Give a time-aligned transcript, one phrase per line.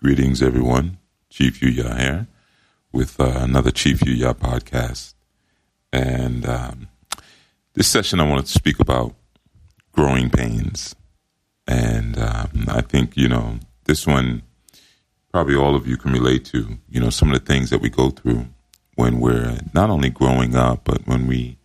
[0.00, 0.98] Greetings, everyone.
[1.28, 2.28] Chief Yuya here
[2.92, 5.14] with uh, another Chief Yuya podcast.
[5.92, 6.88] And um,
[7.74, 9.16] this session, I wanted to speak about
[9.90, 10.94] growing pains.
[11.66, 14.42] And um, I think, you know, this one,
[15.32, 17.88] probably all of you can relate to, you know, some of the things that we
[17.88, 18.46] go through
[18.94, 21.58] when we're not only growing up, but when we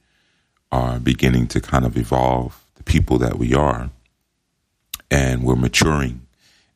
[0.71, 3.91] are beginning to kind of evolve the people that we are
[5.11, 6.22] and we're maturing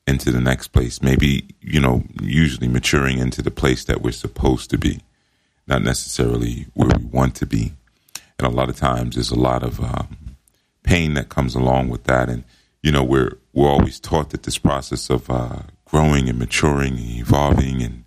[0.08, 1.02] into the next place.
[1.02, 5.02] Maybe, you know, usually maturing into the place that we're supposed to be,
[5.68, 7.74] not necessarily where we want to be.
[8.40, 10.38] And a lot of times there's a lot of um,
[10.84, 12.30] pain that comes along with that.
[12.30, 12.46] And,
[12.82, 17.10] you know, we're, we're always taught that this process of uh, growing and maturing and
[17.18, 18.06] evolving and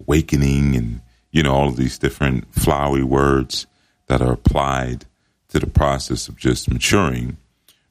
[0.00, 3.66] awakening and, you know, all of these different flowery words
[4.06, 5.04] that are applied
[5.48, 7.36] to the process of just maturing,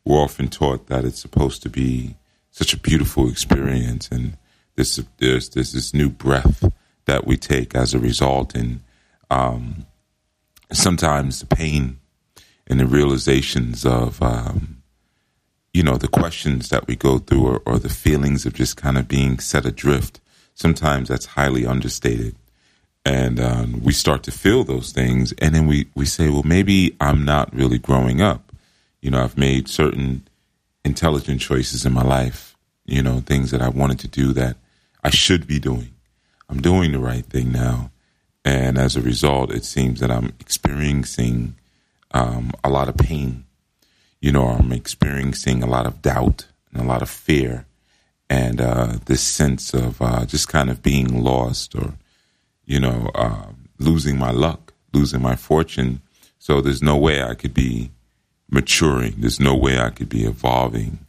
[0.04, 2.16] we're often taught that it's supposed to be
[2.56, 4.38] such a beautiful experience, and
[4.76, 6.64] there's there's there's this new breath
[7.04, 8.80] that we take as a result, and
[9.30, 9.86] um,
[10.72, 12.00] sometimes the pain
[12.66, 14.82] and the realizations of um,
[15.74, 18.98] you know the questions that we go through, or, or the feelings of just kind
[18.98, 20.22] of being set adrift.
[20.54, 22.38] Sometimes that's highly understated,
[23.04, 26.96] and um, we start to feel those things, and then we we say, well, maybe
[27.02, 28.54] I'm not really growing up.
[29.02, 30.25] You know, I've made certain
[30.86, 32.56] intelligent choices in my life,
[32.86, 34.56] you know, things that I wanted to do that
[35.04, 35.92] I should be doing.
[36.48, 37.92] I'm doing the right thing now.
[38.46, 41.56] And as a result, it seems that I'm experiencing
[42.12, 43.46] um, a lot of pain.
[44.22, 47.66] You know, I'm experiencing a lot of doubt and a lot of fear
[48.30, 51.94] and uh, this sense of uh, just kind of being lost or,
[52.66, 53.48] you know, uh,
[53.80, 56.02] losing my luck, losing my fortune.
[56.38, 57.92] So there's no way I could be
[58.50, 59.16] maturing.
[59.18, 61.00] There's no way I could be evolving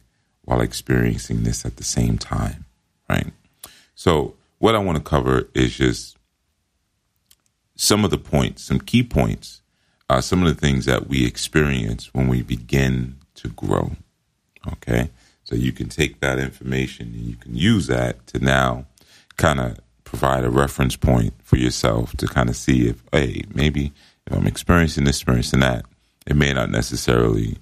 [0.43, 2.65] while experiencing this at the same time,
[3.09, 3.33] right?
[3.95, 6.17] So, what I want to cover is just
[7.75, 9.61] some of the points, some key points,
[10.09, 13.91] uh, some of the things that we experience when we begin to grow.
[14.67, 15.09] Okay.
[15.43, 18.85] So, you can take that information and you can use that to now
[19.35, 23.91] kind of provide a reference point for yourself to kind of see if, hey, maybe
[24.25, 25.85] if I'm experiencing this, experiencing that,
[26.27, 27.57] it may not necessarily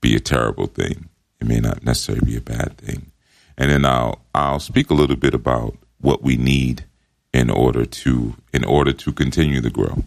[0.00, 1.08] be a terrible thing.
[1.40, 3.10] It may not necessarily be a bad thing.
[3.58, 6.84] And then I'll I'll speak a little bit about what we need
[7.32, 10.04] in order to in order to continue to grow.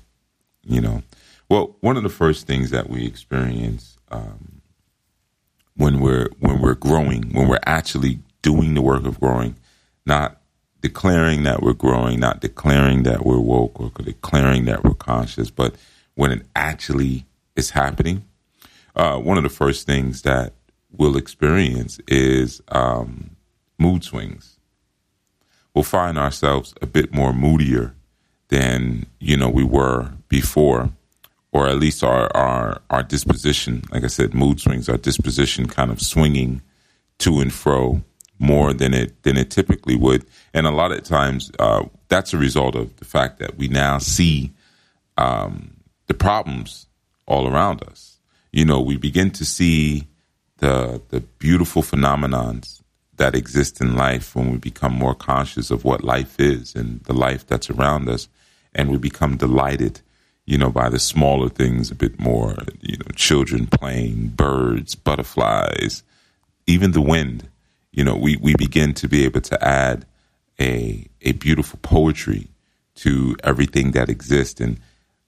[0.63, 1.03] You know,
[1.50, 4.62] well, one of the first things that we experience um,
[5.75, 9.56] when we're when we're growing, when we're actually doing the work of growing,
[10.06, 10.41] not
[10.81, 15.75] declaring that we're growing, not declaring that we're woke or declaring that we're conscious, but
[16.16, 17.25] when it actually
[17.57, 18.23] is happening,
[18.95, 20.53] uh, one of the first things that
[20.91, 23.35] we'll experience is um,
[23.78, 24.57] mood swings.
[25.73, 27.94] We'll find ourselves a bit more moodier
[28.47, 30.90] than you know we were before,
[31.51, 33.84] or at least our our our disposition.
[33.91, 34.89] Like I said, mood swings.
[34.89, 36.62] Our disposition kind of swinging
[37.19, 38.01] to and fro
[38.39, 42.38] more than it than it typically would, and a lot of times uh, that's a
[42.38, 44.53] result of the fact that we now see
[45.18, 45.75] um,
[46.07, 46.87] the problems
[47.27, 48.17] all around us.
[48.51, 50.07] You know, we begin to see
[50.57, 52.81] the the beautiful phenomenons
[53.17, 57.13] that exist in life when we become more conscious of what life is and the
[57.13, 58.27] life that's around us,
[58.73, 60.01] and we become delighted,
[60.45, 62.55] you know, by the smaller things a bit more.
[62.81, 66.03] You know, children playing, birds, butterflies,
[66.65, 67.49] even the wind.
[67.91, 70.05] You know, we we begin to be able to add
[70.59, 72.47] a a beautiful poetry
[72.95, 74.79] to everything that exists and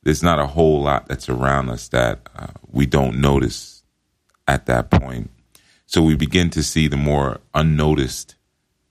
[0.03, 3.83] there's not a whole lot that's around us that uh, we don't notice
[4.47, 5.29] at that point.
[5.85, 8.35] So we begin to see the more unnoticed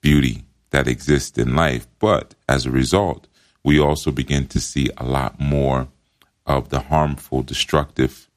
[0.01, 1.87] beauty that exists in life.
[1.99, 3.27] But as a result,
[3.63, 5.87] we also begin to see a lot more
[6.45, 8.29] of the harmful, destructive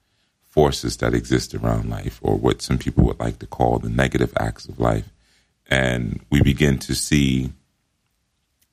[0.44, 4.32] forces that exist around life, or what some people would like to call the negative
[4.38, 5.08] acts of life.
[5.70, 7.52] And we begin to see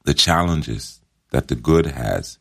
[0.03, 0.99] the challenges
[1.31, 2.37] that the good has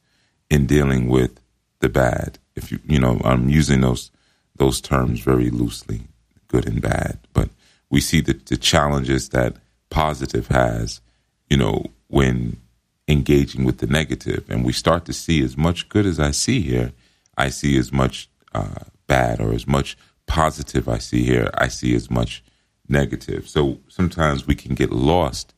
[0.51, 1.41] in dealing with
[1.81, 2.39] the bad.
[2.57, 4.11] If you you know, I'm using those
[4.57, 6.03] those terms very loosely,
[6.49, 7.19] good and bad.
[7.33, 7.51] But
[7.91, 9.57] we see the, the challenges that
[9.91, 11.01] positive has,
[11.49, 12.59] you know, when
[13.07, 16.61] engaging with the negative, and we start to see as much good as I see
[16.61, 16.93] here,
[17.37, 19.97] I see as much uh, bad, or as much
[20.27, 22.43] positive I see here, I see as much
[22.89, 23.49] negative.
[23.49, 25.55] So sometimes we can get lost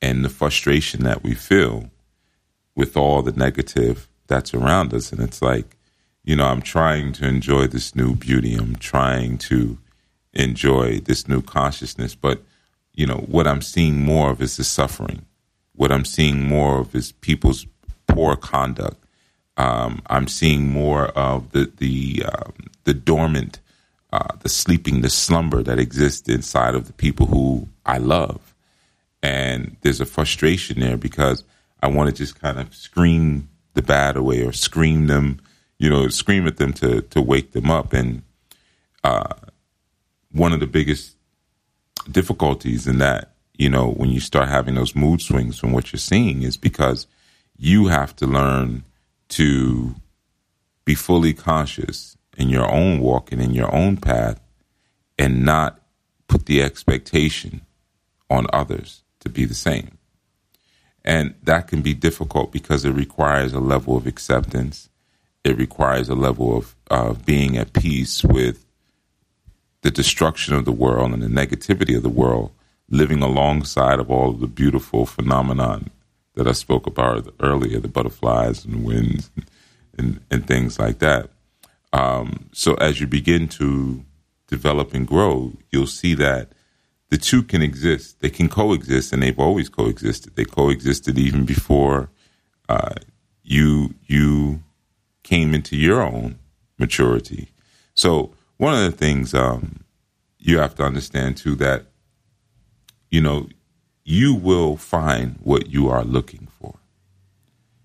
[0.00, 1.90] in the frustration that we feel
[2.74, 5.12] with all the negative that's around us.
[5.12, 5.76] And it's like,
[6.24, 8.54] you know, I'm trying to enjoy this new beauty.
[8.54, 9.78] I'm trying to
[10.32, 12.14] enjoy this new consciousness.
[12.14, 12.42] But,
[12.94, 15.26] you know, what I'm seeing more of is the suffering
[15.76, 17.66] what I'm seeing more of is people's
[18.08, 19.02] poor conduct.
[19.56, 22.52] Um, I'm seeing more of the the um,
[22.84, 23.60] the dormant,
[24.12, 28.54] uh, the sleeping, the slumber that exists inside of the people who I love,
[29.22, 31.44] and there's a frustration there because
[31.82, 35.38] I want to just kind of scream the bad away or scream them,
[35.78, 37.92] you know, scream at them to to wake them up.
[37.92, 38.22] And
[39.04, 39.34] uh,
[40.32, 41.14] one of the biggest
[42.10, 46.00] difficulties in that, you know, when you start having those mood swings from what you're
[46.00, 47.06] seeing is because
[47.56, 48.84] you have to learn
[49.28, 49.94] to
[50.84, 54.40] be fully conscious in your own walk and in your own path
[55.18, 55.80] and not
[56.28, 57.62] put the expectation
[58.28, 59.95] on others to be the same.
[61.06, 64.88] And that can be difficult because it requires a level of acceptance.
[65.44, 68.66] It requires a level of, of being at peace with
[69.82, 72.50] the destruction of the world and the negativity of the world,
[72.90, 75.90] living alongside of all of the beautiful phenomenon
[76.34, 79.46] that I spoke about earlier, the butterflies and winds and,
[79.96, 81.30] and, and things like that.
[81.92, 84.04] Um, so as you begin to
[84.48, 86.50] develop and grow, you'll see that
[87.08, 88.20] the two can exist.
[88.20, 90.36] They can coexist, and they've always coexisted.
[90.36, 92.10] They coexisted even before
[92.68, 92.94] uh,
[93.42, 94.62] you you
[95.22, 96.38] came into your own
[96.78, 97.50] maturity.
[97.94, 99.84] So one of the things um,
[100.38, 101.86] you have to understand too that
[103.10, 103.48] you know
[104.04, 106.74] you will find what you are looking for.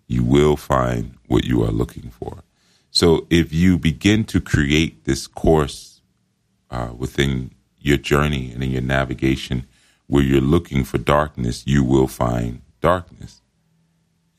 [0.07, 2.44] You will find what you are looking for.
[2.91, 6.01] So if you begin to create this course
[6.69, 9.67] uh, within your journey and in your navigation
[10.07, 13.41] where you're looking for darkness, you will find darkness.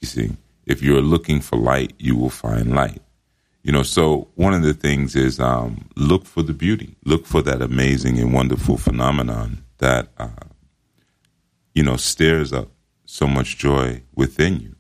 [0.01, 0.37] You see,
[0.67, 3.03] if you're looking for light, you will find light.
[3.63, 7.43] You know, so one of the things is um, look for the beauty, look for
[7.43, 10.29] that amazing and wonderful phenomenon that, uh,
[11.75, 12.69] you know, stirs up
[13.07, 14.75] so much joy within you.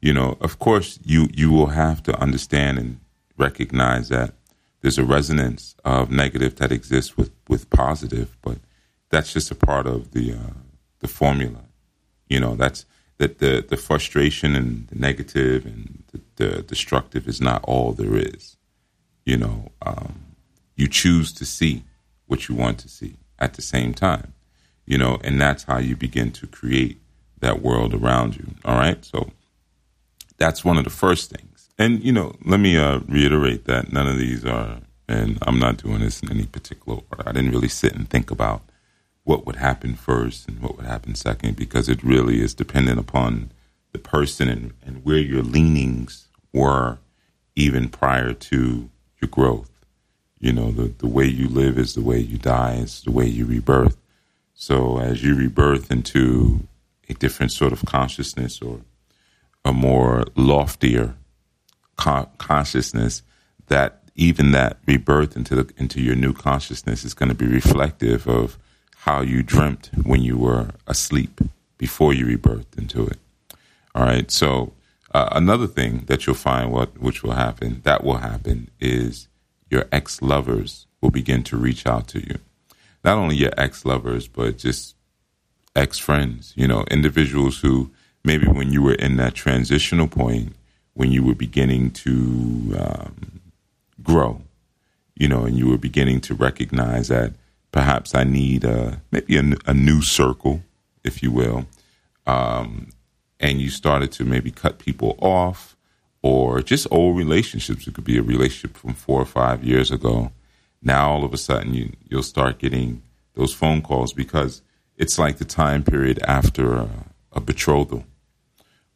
[0.00, 3.00] You know, of course, you, you will have to understand and
[3.36, 4.34] recognize that
[4.82, 8.58] there's a resonance of negative that exists with, with positive, but
[9.10, 10.54] that's just a part of the uh,
[10.98, 11.64] the formula.
[12.28, 12.84] You know, that's
[13.18, 18.16] that the the frustration and the negative and the, the destructive is not all there
[18.16, 18.56] is.
[19.24, 20.34] You know, um,
[20.74, 21.84] you choose to see
[22.26, 24.34] what you want to see at the same time.
[24.84, 27.00] You know, and that's how you begin to create
[27.38, 28.46] that world around you.
[28.64, 29.30] All right, so
[30.38, 31.51] that's one of the first things.
[31.78, 34.78] And you know, let me uh, reiterate that none of these are,
[35.08, 37.28] and I'm not doing this in any particular order.
[37.28, 38.62] I didn't really sit and think about
[39.24, 43.52] what would happen first and what would happen second because it really is dependent upon
[43.92, 46.98] the person and, and where your leanings were
[47.54, 48.90] even prior to
[49.20, 49.70] your growth.
[50.38, 53.26] You know, the, the way you live is the way you die, it's the way
[53.26, 53.96] you rebirth.
[54.54, 56.66] So as you rebirth into
[57.08, 58.80] a different sort of consciousness or
[59.64, 61.14] a more loftier
[61.96, 63.22] con- consciousness
[63.68, 68.28] that even that rebirth into the, into your new consciousness is going to be reflective
[68.28, 68.58] of
[68.96, 71.40] how you dreamt when you were asleep
[71.78, 73.18] before you rebirthed into it.
[73.94, 74.30] All right.
[74.30, 74.74] So
[75.12, 79.28] uh, another thing that you'll find what which will happen that will happen is
[79.70, 82.38] your ex lovers will begin to reach out to you.
[83.04, 84.94] Not only your ex lovers, but just
[85.74, 86.52] ex friends.
[86.56, 87.90] You know, individuals who
[88.24, 90.54] maybe when you were in that transitional point
[90.94, 93.40] when you were beginning to um,
[94.02, 94.42] grow,
[95.14, 97.32] you know, and you were beginning to recognize that
[97.70, 100.62] perhaps I need a, maybe a, a new circle,
[101.02, 101.66] if you will,
[102.26, 102.90] um,
[103.40, 105.76] and you started to maybe cut people off
[106.22, 107.86] or just old relationships.
[107.86, 110.30] It could be a relationship from four or five years ago.
[110.82, 113.02] Now all of a sudden you you'll start getting
[113.34, 114.62] those phone calls because
[114.96, 116.88] it's like the time period after a,
[117.32, 118.04] a betrothal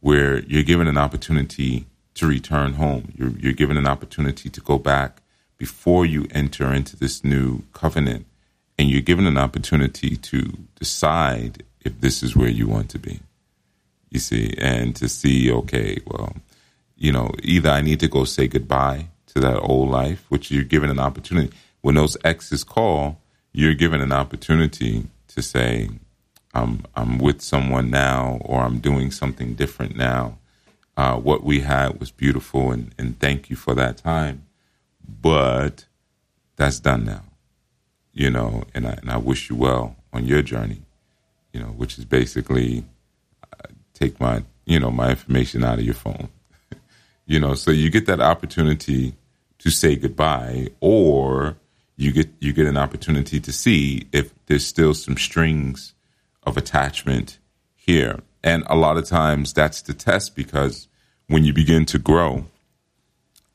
[0.06, 1.84] where you're given an opportunity
[2.14, 3.12] to return home.
[3.16, 5.20] You're, you're given an opportunity to go back
[5.58, 8.25] before you enter into this new covenant.
[8.78, 13.18] And you're given an opportunity to decide if this is where you want to be.
[14.08, 16.36] You see, and to see, okay, well,
[16.94, 20.62] you know, either I need to go say goodbye to that old life, which you're
[20.62, 21.52] given an opportunity.
[21.80, 23.18] When those exes call,
[23.52, 25.88] you're given an opportunity to say,
[26.56, 30.38] I'm I'm with someone now or I'm doing something different now.
[30.96, 34.46] Uh, what we had was beautiful and, and thank you for that time.
[35.06, 35.84] But
[36.56, 37.22] that's done now.
[38.14, 40.80] You know, and I, and I wish you well on your journey,
[41.52, 42.86] you know, which is basically
[43.52, 46.30] uh, take my, you know, my information out of your phone.
[47.26, 49.14] you know, so you get that opportunity
[49.58, 51.56] to say goodbye or
[51.98, 55.92] you get you get an opportunity to see if there's still some strings
[56.46, 57.38] of attachment
[57.74, 58.20] here.
[58.42, 60.86] and a lot of times that's the test because
[61.26, 62.44] when you begin to grow,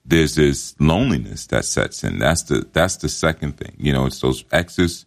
[0.04, 2.20] there's this loneliness that sets in.
[2.20, 3.74] That's the that's the second thing.
[3.78, 5.06] You know, it's those exes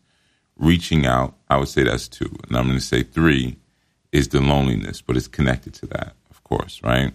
[0.56, 1.34] reaching out.
[1.50, 3.56] I would say that's two, and I'm going to say three
[4.12, 7.12] is the loneliness, but it's connected to that, of course, right?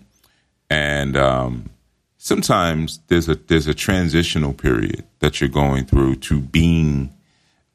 [0.70, 1.70] And um,
[2.18, 7.14] sometimes there's a there's a transitional period that you're going through to being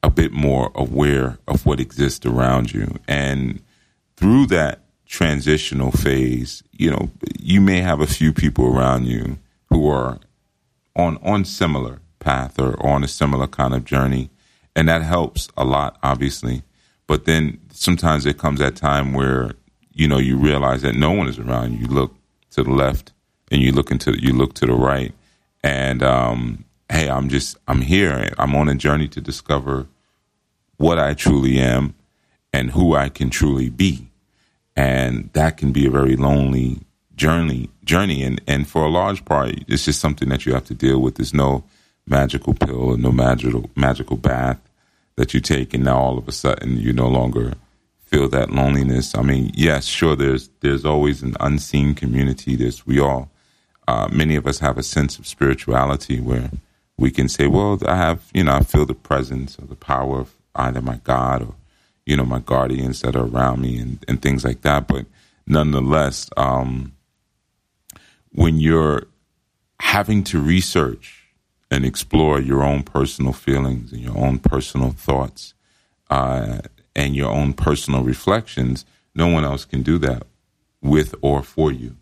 [0.05, 3.59] a bit more aware of what exists around you, and
[4.15, 7.09] through that transitional phase, you know,
[7.39, 10.19] you may have a few people around you who are
[10.95, 14.29] on on similar path or on a similar kind of journey,
[14.75, 16.61] and that helps a lot, obviously.
[17.07, 19.53] But then sometimes it comes that time where
[19.91, 21.79] you know you realize that no one is around.
[21.79, 22.13] You look
[22.51, 23.11] to the left
[23.49, 25.15] and you look into you look to the right,
[25.63, 28.31] and um, hey, I'm just I'm here.
[28.37, 29.87] I'm on a journey to discover
[30.77, 31.95] what I truly am
[32.53, 34.07] and who I can truly be.
[34.75, 36.79] And that can be a very lonely
[37.15, 38.23] journey journey.
[38.23, 41.15] And and for a large part it's just something that you have to deal with.
[41.15, 41.63] There's no
[42.07, 44.59] magical pill or no magical magical bath
[45.15, 47.53] that you take and now all of a sudden you no longer
[48.05, 49.15] feel that loneliness.
[49.15, 52.55] I mean yes sure there's there's always an unseen community.
[52.55, 53.29] There's we all
[53.87, 56.49] uh, many of us have a sense of spirituality where
[56.97, 60.19] we can say well i have you know i feel the presence or the power
[60.19, 61.55] of either my god or
[62.05, 64.87] you know, my guardians that are around me and, and things like that.
[64.87, 65.05] But
[65.47, 66.93] nonetheless, um,
[68.31, 69.07] when you're
[69.79, 71.23] having to research
[71.71, 75.53] and explore your own personal feelings and your own personal thoughts
[76.09, 76.59] uh,
[76.95, 78.85] and your own personal reflections,
[79.15, 80.27] no one else can do that
[80.81, 81.95] with or for you.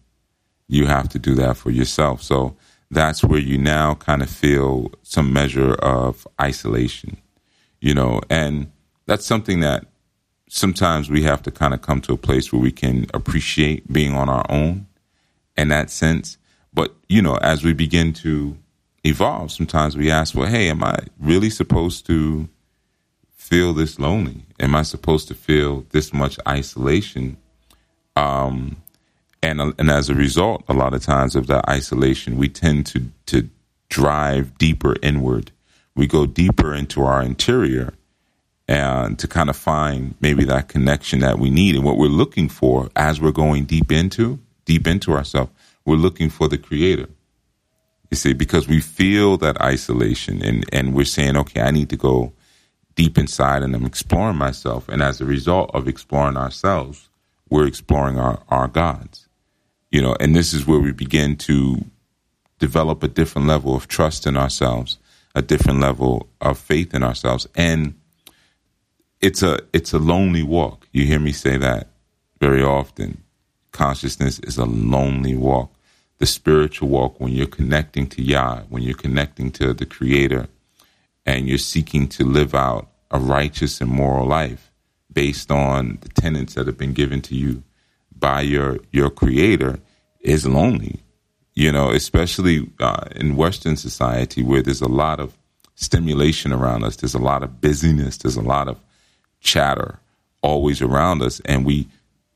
[0.68, 2.22] You have to do that for yourself.
[2.22, 2.58] So
[2.92, 7.18] that's where you now kind of feel some measure of isolation,
[7.84, 8.72] you know, and
[9.08, 9.86] that's something that
[10.48, 14.14] sometimes we have to kind of come to a place where we can appreciate being
[14.14, 14.88] on our own
[15.58, 16.38] in that sense.
[16.74, 18.58] But, you know, as we begin to
[19.04, 22.48] evolve, sometimes we ask, well, hey, am I really supposed to
[23.36, 24.46] feel this lonely?
[24.62, 27.36] Am I supposed to feel this much isolation?
[28.16, 28.78] Um,
[29.42, 33.08] and, and as a result, a lot of times of that isolation, we tend to,
[33.26, 33.50] to
[33.90, 35.52] drive deeper inward.
[35.96, 37.94] We go deeper into our interior
[38.68, 41.76] and to kind of find maybe that connection that we need.
[41.76, 45.52] And what we're looking for as we're going deep into deep into ourselves
[45.86, 47.10] we're looking for the creator.
[48.10, 51.98] You see because we feel that isolation and and we're saying okay i need to
[51.98, 52.34] go
[52.96, 54.88] deep inside and i'm exploring myself.
[54.88, 57.10] And as a result of exploring ourselves
[57.50, 59.28] we're exploring our our gods.
[59.92, 61.86] You know and this is where we begin to
[62.60, 65.00] develop a different level of trust in ourselves
[65.36, 67.96] a different level of faith in ourselves and
[69.24, 70.88] it's a it's a lonely walk.
[70.92, 71.88] You hear me say that
[72.42, 73.24] very often.
[73.72, 75.74] Consciousness is a lonely walk.
[76.18, 80.48] The spiritual walk when you're connecting to Yah, when you're connecting to the Creator,
[81.26, 84.72] and you're seeking to live out a righteous and moral life
[85.12, 87.64] based on the tenets that have been given to you
[88.14, 89.80] by your your Creator,
[90.20, 91.03] is lonely.
[91.56, 95.38] You know, especially uh, in Western society where there's a lot of
[95.76, 96.96] stimulation around us.
[96.96, 98.18] There's a lot of busyness.
[98.18, 98.80] There's a lot of
[99.40, 100.00] chatter
[100.42, 101.40] always around us.
[101.46, 101.88] And we,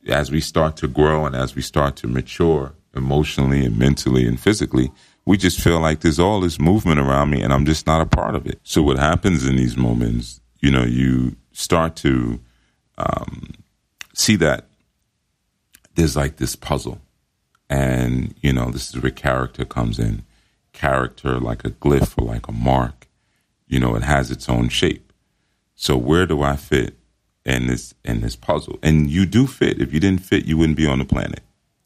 [0.07, 4.39] as we start to grow and as we start to mature emotionally and mentally and
[4.39, 4.91] physically,
[5.25, 8.05] we just feel like there's all this movement around me and I'm just not a
[8.05, 8.59] part of it.
[8.63, 12.39] So what happens in these moments, you know, you start to
[12.97, 13.53] um,
[14.13, 14.65] see that
[15.95, 17.01] there's like this puzzle.
[17.69, 20.23] And, you know, this is where character comes in.
[20.73, 23.07] Character, like a glyph or like a mark,
[23.67, 25.11] you know, it has its own shape.
[25.75, 26.95] So where do I fit
[27.45, 28.79] in this in this puzzle?
[28.81, 29.81] And you do fit.
[29.81, 31.41] If you didn't fit, you wouldn't be on the planet.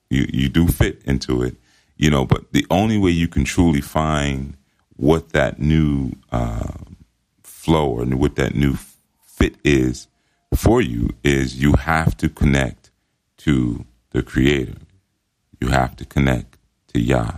[0.09, 1.55] You you do fit into it,
[1.97, 2.25] you know.
[2.25, 4.55] But the only way you can truly find
[4.95, 6.73] what that new uh,
[7.43, 8.77] flow or what that new
[9.25, 10.07] fit is
[10.55, 12.91] for you is you have to connect
[13.38, 14.75] to the Creator.
[15.62, 17.38] You have to connect to Yah,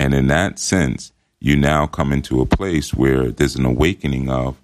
[0.00, 4.60] and in that sense, you now come into a place where there's an awakening of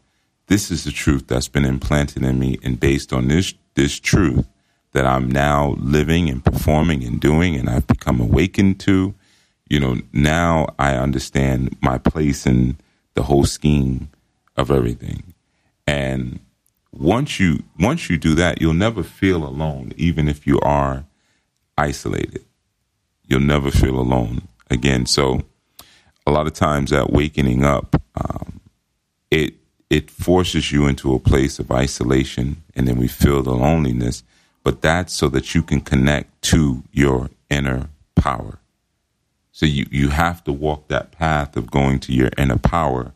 [0.48, 4.46] this is the truth that's been implanted in me, and based on this this truth
[4.92, 9.14] that I'm now living and performing and doing, and I've become awakened to,
[9.68, 12.76] you know, now I understand my place in
[13.14, 14.10] the whole scheme
[14.56, 15.32] of everything.
[15.86, 16.40] And
[16.90, 21.04] once you once you do that, you'll never feel alone, even if you are
[21.78, 22.44] isolated.
[23.32, 25.06] You'll never feel alone again.
[25.06, 25.42] So,
[26.26, 28.60] a lot of times that wakening up, um,
[29.30, 29.54] it
[29.88, 34.22] it forces you into a place of isolation and then we feel the loneliness
[34.62, 38.58] but that's so that you can connect to your inner power.
[39.50, 43.12] So you, you have to walk that path of going to your inner power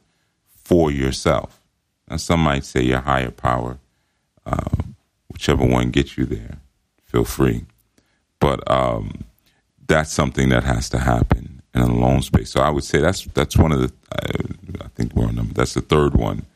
[0.49, 1.61] for yourself.
[2.09, 3.79] Now, some might say your higher power,
[4.45, 4.83] uh,
[5.29, 6.59] whichever one gets you there,
[7.05, 7.65] feel free.
[8.39, 9.25] But um,
[9.87, 12.50] that's something that has to happen in a alone space.
[12.50, 13.93] So I would say that's that's one of the.
[14.12, 15.50] Uh, I think we're on.
[15.55, 16.47] That's the third one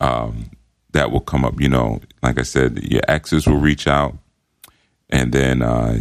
[0.00, 0.50] um,
[0.92, 1.60] that will come up.
[1.60, 4.16] You know, like I said, your exes will reach out,
[5.10, 5.98] and then uh,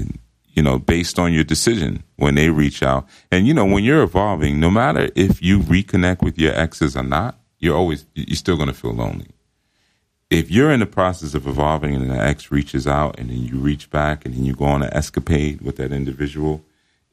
[0.53, 4.03] you know, based on your decision when they reach out, and you know, when you're
[4.03, 8.55] evolving, no matter if you reconnect with your exes or not, you're always you're still
[8.55, 9.27] going to feel lonely.
[10.29, 13.57] If you're in the process of evolving and an ex reaches out and then you
[13.57, 16.63] reach back and then you go on an escapade with that individual,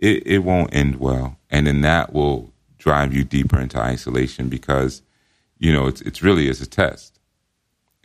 [0.04, 1.38] it, it won't end well.
[1.50, 5.00] And then that will drive you deeper into isolation because,
[5.58, 7.18] you know, it's it's really is a test.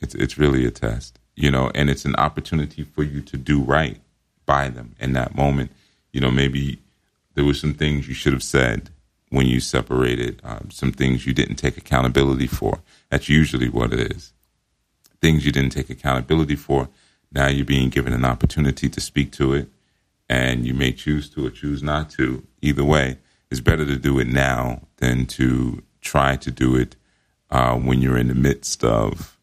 [0.01, 1.19] It's it's really a test.
[1.35, 3.99] You know, and it's an opportunity for you to do right
[4.45, 5.71] by them in that moment.
[6.11, 6.79] You know, maybe
[7.35, 8.89] there were some things you should have said
[9.29, 12.81] when you separated, um, some things you didn't take accountability for.
[13.09, 14.33] That's usually what it is.
[15.21, 16.89] Things you didn't take accountability for.
[17.31, 19.69] Now you're being given an opportunity to speak to it,
[20.29, 22.45] and you may choose to or choose not to.
[22.61, 23.17] Either way,
[23.49, 26.95] it's better to do it now than to try to do it
[27.49, 29.37] uh, when you're in the midst of,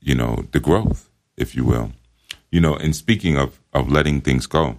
[0.00, 1.92] you know, the growth, if you will.
[2.50, 4.76] You know, and speaking of, of letting things go,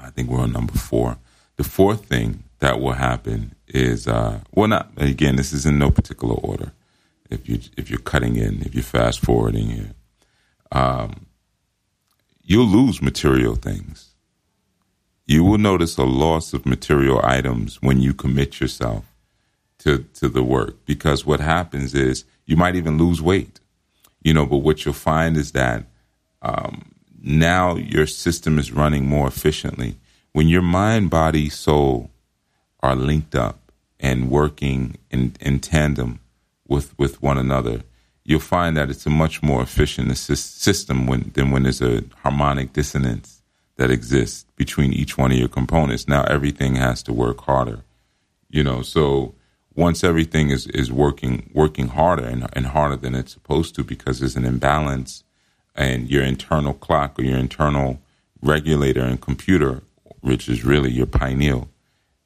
[0.00, 1.18] I think we're on number four.
[1.56, 5.36] The fourth thing that will happen is uh, well, not again.
[5.36, 6.72] This is in no particular order.
[7.28, 9.92] If you if you're cutting in, if you're fast forwarding here,
[10.72, 11.26] um,
[12.42, 14.09] you'll lose material things.
[15.30, 19.04] You will notice a loss of material items when you commit yourself
[19.78, 23.60] to to the work because what happens is you might even lose weight,
[24.22, 24.44] you know.
[24.44, 25.84] But what you'll find is that
[26.42, 26.74] um,
[27.22, 29.94] now your system is running more efficiently
[30.32, 32.10] when your mind, body, soul
[32.80, 36.20] are linked up and working in, in tandem
[36.66, 37.82] with, with one another,
[38.24, 42.72] you'll find that it's a much more efficient system when, than when there's a harmonic
[42.72, 43.39] dissonance
[43.80, 46.06] that exists between each one of your components.
[46.06, 47.80] Now everything has to work harder,
[48.50, 48.82] you know.
[48.82, 49.34] So
[49.74, 54.20] once everything is, is working working harder and, and harder than it's supposed to because
[54.20, 55.24] there's an imbalance
[55.74, 58.02] and your internal clock or your internal
[58.42, 59.80] regulator and computer,
[60.20, 61.70] which is really your pineal,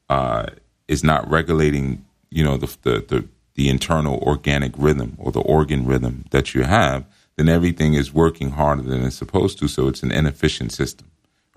[0.08, 0.46] uh,
[0.88, 5.86] is not regulating, you know, the, the, the the internal organic rhythm or the organ
[5.86, 7.04] rhythm that you have,
[7.36, 9.68] then everything is working harder than it's supposed to.
[9.68, 11.06] So it's an inefficient system,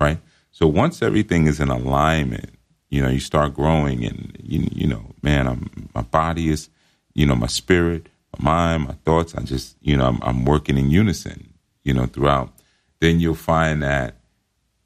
[0.00, 0.18] right?
[0.50, 2.50] So once everything is in alignment,
[2.90, 6.70] you know, you start growing, and you you know, man, I'm, my body is,
[7.14, 8.06] you know, my spirit,
[8.38, 9.34] my mind, my thoughts.
[9.34, 11.52] I just, you know, I'm, I'm working in unison,
[11.84, 12.52] you know, throughout.
[13.00, 14.14] Then you'll find that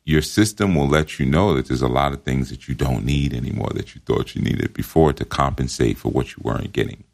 [0.04, 3.04] your system will let you know that there's a lot of things that you don't
[3.04, 7.04] need anymore that you thought you needed before to compensate for what you weren't getting.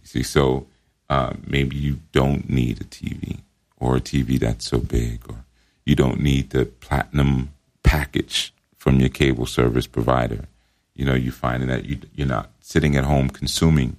[0.00, 0.66] You see, so
[1.10, 3.40] uh, maybe you don't need a TV
[3.76, 5.43] or a TV that's so big, or
[5.84, 10.46] you don't need the platinum package from your cable service provider.
[10.94, 13.96] You know, you find that you, you're not sitting at home consuming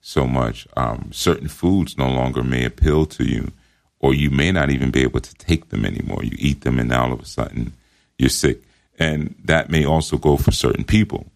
[0.00, 0.66] so much.
[0.76, 3.52] Um, certain foods no longer may appeal to you
[4.00, 6.24] or you may not even be able to take them anymore.
[6.24, 7.74] You eat them, and now all of a sudden
[8.18, 8.62] you're sick.
[8.98, 11.26] And that may also go for certain people.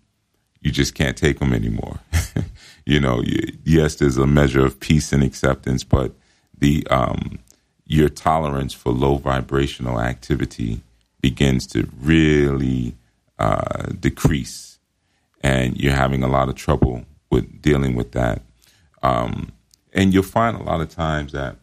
[0.61, 2.01] You just can't take them anymore.
[2.87, 6.13] you know, you, yes, there's a measure of peace and acceptance, but
[6.59, 7.39] the um,
[7.87, 10.83] your tolerance for low vibrational activity
[11.21, 12.95] begins to really
[13.39, 14.79] uh, decrease,
[15.43, 18.43] and you're having a lot of trouble with dealing with that.
[19.03, 19.53] Um,
[19.93, 21.57] and you'll find a lot of times that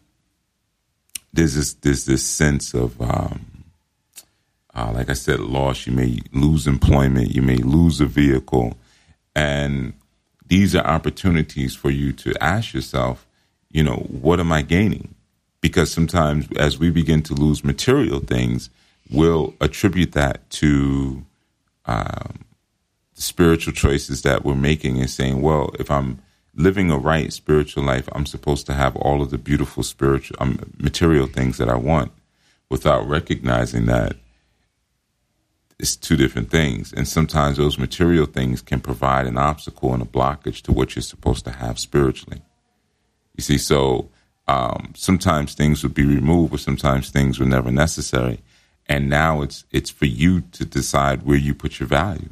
[1.32, 3.64] there's this there's this sense of um,
[4.74, 5.86] uh, like I said, loss.
[5.86, 7.34] You may lose employment.
[7.34, 8.76] You may lose a vehicle,
[9.34, 9.92] and
[10.46, 13.26] these are opportunities for you to ask yourself,
[13.70, 15.11] you know, what am I gaining?
[15.62, 18.68] Because sometimes as we begin to lose material things,
[19.10, 21.24] we'll attribute that to
[21.86, 22.44] um,
[23.14, 26.20] spiritual choices that we're making and saying, well, if I'm
[26.54, 30.58] living a right spiritual life, I'm supposed to have all of the beautiful spiritual um,
[30.78, 32.12] material things that I want
[32.68, 34.16] without recognizing that
[35.78, 36.92] it's two different things.
[36.92, 41.02] And sometimes those material things can provide an obstacle and a blockage to what you're
[41.02, 42.42] supposed to have spiritually.
[43.36, 44.08] You see, so
[44.48, 48.40] um, sometimes things would be removed, but sometimes things were never necessary.
[48.86, 52.30] And now it's it's for you to decide where you put your value.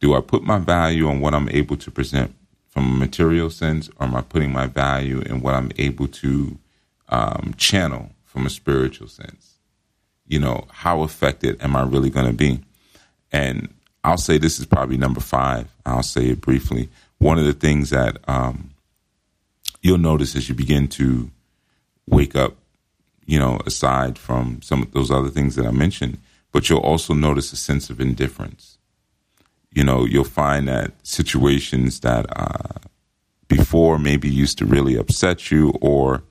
[0.00, 2.34] Do I put my value on what I'm able to present
[2.68, 6.58] from a material sense, or am I putting my value in what I'm able to
[7.08, 9.50] um, channel from a spiritual sense?
[10.30, 12.60] you know, how affected am I really going to be?
[13.32, 13.68] And
[14.04, 15.66] I'll say this is probably number five.
[15.84, 16.88] I'll say it briefly.
[17.18, 18.69] One of the things that um,
[19.80, 21.30] you'll notice as you begin to
[22.06, 22.56] wake up,
[23.26, 26.18] you know, aside from some of those other things that I mentioned,
[26.52, 28.78] but you'll also notice a sense of indifference.
[29.72, 32.80] You know, you'll find that situations that uh,
[33.46, 36.22] before maybe used to really upset you or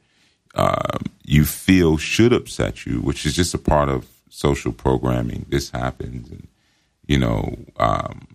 [0.56, 5.46] uh, you feel should upset you, which is just a part of social programming.
[5.50, 6.48] This happens, and
[7.08, 8.28] you know, um,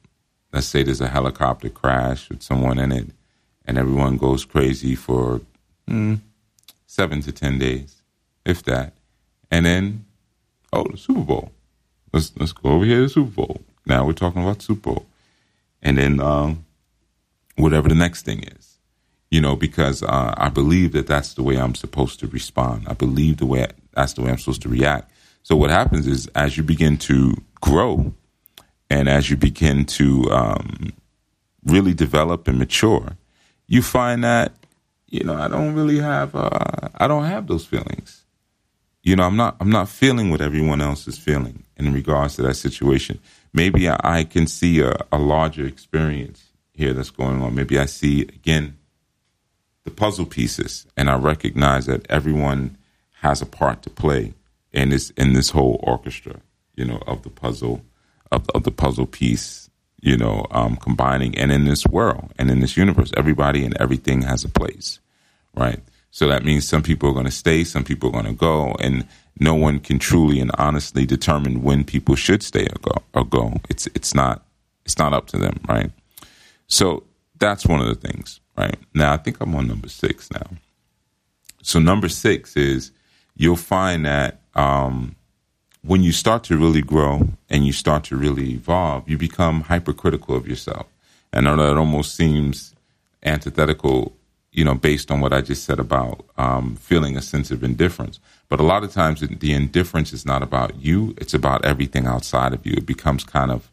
[0.53, 3.11] let's say there's a helicopter crash with someone in it,
[3.64, 5.40] and everyone goes crazy for
[5.88, 6.20] mm,
[6.87, 8.03] seven to ten days,
[8.44, 8.94] if that,
[9.50, 10.05] and then
[10.72, 11.53] oh, the Super Bowl.
[12.12, 13.61] Let's let's go over here to the Super Bowl.
[13.87, 15.07] Now we're talking about Super Bowl,
[15.83, 16.64] and then um,
[17.57, 18.79] whatever the next thing is,
[19.31, 22.87] you know, because uh, I believe that that's the way I'm supposed to respond.
[22.88, 25.11] I believe the way that's the way I'm supposed to react.
[25.42, 28.14] So what happens is as you begin to grow,
[28.90, 30.92] and as you begin to um,
[31.64, 33.16] really develop and mature,
[33.66, 34.53] you find that
[35.09, 38.24] you know I don't really have uh, I don't have those feelings
[39.05, 42.42] you know, I'm not I'm not feeling what everyone else is feeling in regards to
[42.42, 43.20] that situation.
[43.53, 47.55] Maybe I, I can see a, a larger experience here that's going on.
[47.55, 48.79] Maybe I see again
[49.85, 52.79] the puzzle pieces, and I recognize that everyone
[53.20, 54.33] has a part to play
[54.72, 56.40] in this in this whole orchestra.
[56.74, 57.83] You know, of the puzzle
[58.33, 59.63] of, of the puzzle piece.
[60.04, 64.20] You know, um, combining and in this world and in this universe, everybody and everything
[64.22, 65.00] has a place,
[65.54, 65.80] right?
[66.10, 68.76] So that means some people are going to stay, some people are going to go,
[68.80, 69.08] and
[69.40, 73.02] no one can truly and honestly determine when people should stay or go.
[73.14, 73.60] Or go.
[73.70, 74.44] It's it's not
[74.84, 75.90] it's not up to them, right?
[76.66, 77.04] So
[77.38, 78.76] that's one of the things, right?
[78.92, 80.46] Now I think I'm on number six now.
[81.62, 82.92] So number six is
[83.36, 85.16] you'll find that um,
[85.86, 90.36] when you start to really grow and you start to really evolve, you become hypercritical
[90.36, 90.86] of yourself.
[91.32, 92.74] I know that almost seems
[93.22, 94.16] antithetical
[94.54, 98.20] you know, based on what I just said about um, feeling a sense of indifference.
[98.48, 102.52] But a lot of times the indifference is not about you, it's about everything outside
[102.52, 102.74] of you.
[102.76, 103.70] It becomes kind of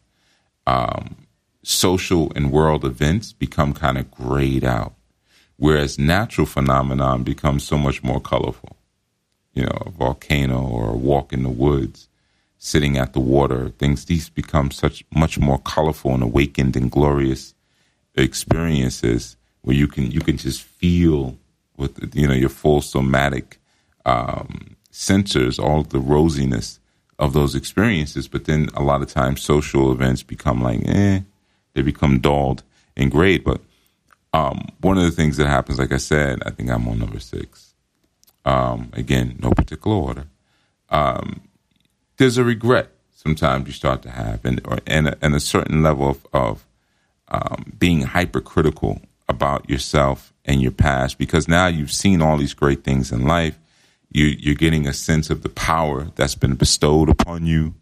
[0.66, 1.16] um,
[1.62, 4.94] social and world events become kind of grayed out,
[5.56, 8.76] whereas natural phenomenon becomes so much more colorful.
[9.54, 12.08] You know, a volcano or a walk in the woods,
[12.58, 17.54] sitting at the water, things, these become such much more colorful and awakened and glorious
[18.14, 21.36] experiences where you can you can just feel
[21.76, 23.58] with you know your full somatic
[24.04, 26.78] um, sensors all the rosiness
[27.18, 28.28] of those experiences.
[28.28, 31.20] But then a lot of times social events become like eh,
[31.74, 32.62] they become dulled
[32.96, 33.44] and great.
[33.44, 33.60] But
[34.32, 37.20] um, one of the things that happens, like I said, I think I'm on number
[37.20, 37.71] six.
[38.44, 40.24] Um, again, no particular order.
[40.90, 41.42] Um,
[42.16, 42.90] there's a regret
[43.22, 46.66] sometimes you start to have, and or, and, a, and a certain level of, of
[47.28, 52.82] um, being hypercritical about yourself and your past because now you've seen all these great
[52.82, 53.58] things in life.
[54.10, 57.74] You, you're getting a sense of the power that's been bestowed upon you,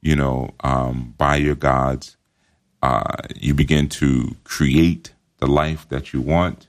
[0.00, 2.16] you know, um, by your gods.
[2.82, 6.68] Uh, you begin to create the life that you want,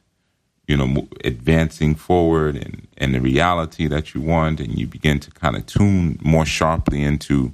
[0.73, 4.59] you know, advancing forward and, and the reality that you want.
[4.59, 7.53] And you begin to kind of tune more sharply into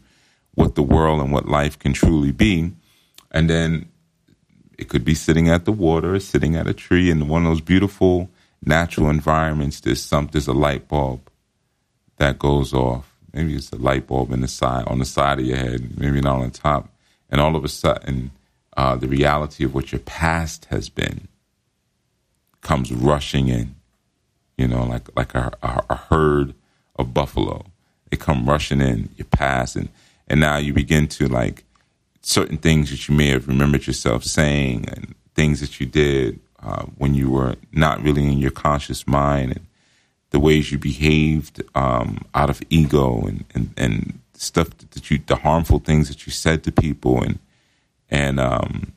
[0.56, 2.72] what the world and what life can truly be.
[3.32, 3.90] And then
[4.78, 7.60] it could be sitting at the water, sitting at a tree in one of those
[7.60, 8.30] beautiful
[8.64, 9.82] natural environments.
[9.82, 11.30] There's some there's a light bulb
[12.20, 13.14] that goes off.
[13.34, 16.22] Maybe it's a light bulb in the side on the side of your head, maybe
[16.22, 16.88] not on the top.
[17.30, 18.32] And all of a sudden,
[18.78, 21.28] uh, the reality of what your past has been
[22.62, 23.76] comes rushing in.
[24.58, 26.54] You know, like like a, a, a herd
[26.98, 27.66] of buffalo.
[28.10, 29.90] They come rushing in you pass, and
[30.28, 31.64] and now you begin to like
[32.22, 36.84] certain things that you may have remembered yourself saying and things that you did uh,
[36.98, 39.66] when you were not really in your conscious mind and
[40.32, 45.38] the ways you behaved um, out of ego and, and, and stuff that you, the
[45.38, 47.40] harmful things that you said to people and,
[48.10, 48.94] and, um,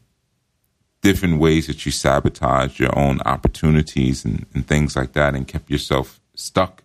[1.02, 5.68] different ways that you sabotage your own opportunities and, and things like that and kept
[5.68, 6.82] yourself stuck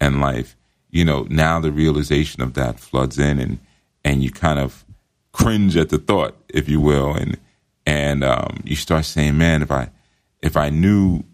[0.00, 0.56] in life.
[0.90, 3.58] You know, now the realization of that floods in and,
[4.04, 4.84] and you kind of
[5.32, 7.38] cringe at the thought, if you will, and
[7.84, 9.90] and um, you start saying, "Man, if I
[10.42, 11.24] if I knew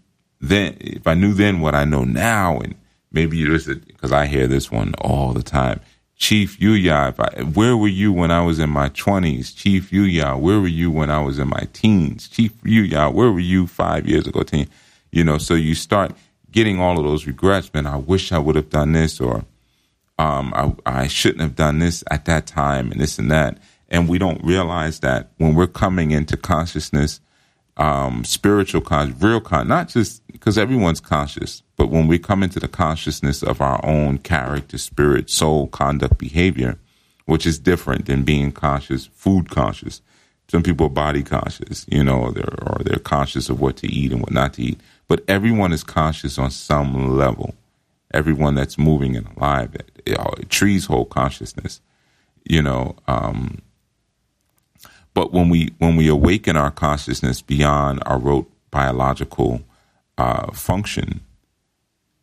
[0.41, 2.75] then, if I knew then what I know now, and
[3.13, 5.81] maybe you just because I hear this one all the time."
[6.23, 9.53] Chief Yuya, where were you when I was in my twenties?
[9.53, 12.29] Chief Yuya, where were you when I was in my teens?
[12.29, 14.43] Chief Yuya, where were you five years ago?
[14.45, 14.69] Teen,
[15.11, 16.13] you know, so you start
[16.57, 17.75] getting all of those regrets.
[17.75, 19.45] Man, I wish I would have done this, or
[20.19, 23.59] Um, I, I shouldn't have done this at that time and this and that.
[23.89, 27.21] And we don't realize that when we're coming into consciousness,
[27.77, 32.59] um, spiritual con, real con, not just because everyone's conscious, but when we come into
[32.59, 36.81] the consciousness of our own character, spirit, soul, conduct, behavior,
[37.27, 40.03] which is different than being conscious, food conscious.
[40.49, 43.87] Some people are body conscious, you know, or they're, or they're conscious of what to
[43.87, 44.81] eat and what not to eat.
[45.07, 47.55] But everyone is conscious on some level.
[48.13, 49.77] Everyone that's moving and alive,
[50.49, 51.81] trees hold consciousness,
[52.43, 52.97] you know.
[53.07, 53.63] Um,
[55.15, 59.63] but when we when we awaken our consciousness beyond our rote biological
[60.19, 61.21] uh, function,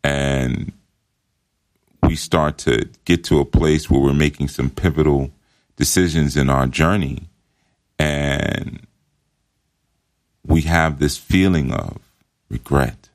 [0.02, 0.72] and
[2.02, 5.30] we start to get to a place where we're making some pivotal
[5.76, 7.28] decisions in our journey,
[7.98, 8.86] and
[10.46, 11.98] we have this feeling of
[12.48, 13.08] regret.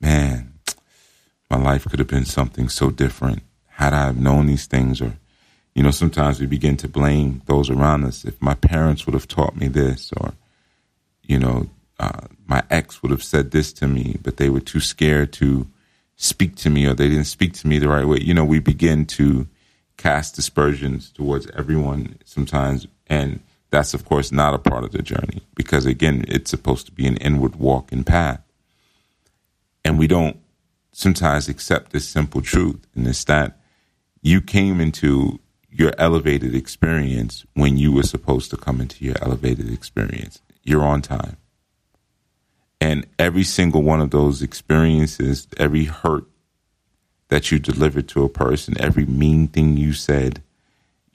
[0.00, 0.54] Man,
[1.50, 5.16] my life could have been something so different had I have known these things or
[5.74, 8.24] you know, sometimes we begin to blame those around us.
[8.24, 10.34] If my parents would have taught me this, or,
[11.22, 14.80] you know, uh, my ex would have said this to me, but they were too
[14.80, 15.66] scared to
[16.16, 18.18] speak to me, or they didn't speak to me the right way.
[18.20, 19.46] You know, we begin to
[19.96, 22.86] cast dispersions towards everyone sometimes.
[23.06, 26.92] And that's, of course, not a part of the journey because, again, it's supposed to
[26.92, 28.40] be an inward walk and path.
[29.84, 30.38] And we don't
[30.92, 33.58] sometimes accept this simple truth, and it's that
[34.22, 39.72] you came into your elevated experience when you were supposed to come into your elevated
[39.72, 40.40] experience.
[40.62, 41.36] You're on time.
[42.84, 46.26] And every single one of those experiences, every hurt
[47.28, 50.42] that you delivered to a person, every mean thing you said,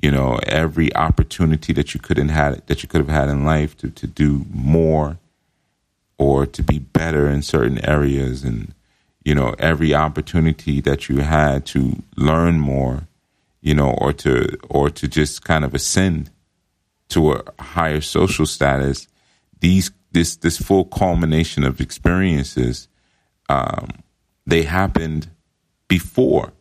[0.01, 3.77] you know, every opportunity that you couldn't had that you could have had in life
[3.77, 5.19] to, to do more
[6.17, 8.73] or to be better in certain areas and
[9.23, 13.07] you know, every opportunity that you had to learn more
[13.61, 16.31] you know, or to or to just kind of ascend
[17.09, 19.07] to a higher social status,
[19.59, 22.87] these this this full culmination of experiences,
[23.47, 23.89] um,
[24.45, 25.29] they happened
[25.87, 26.53] before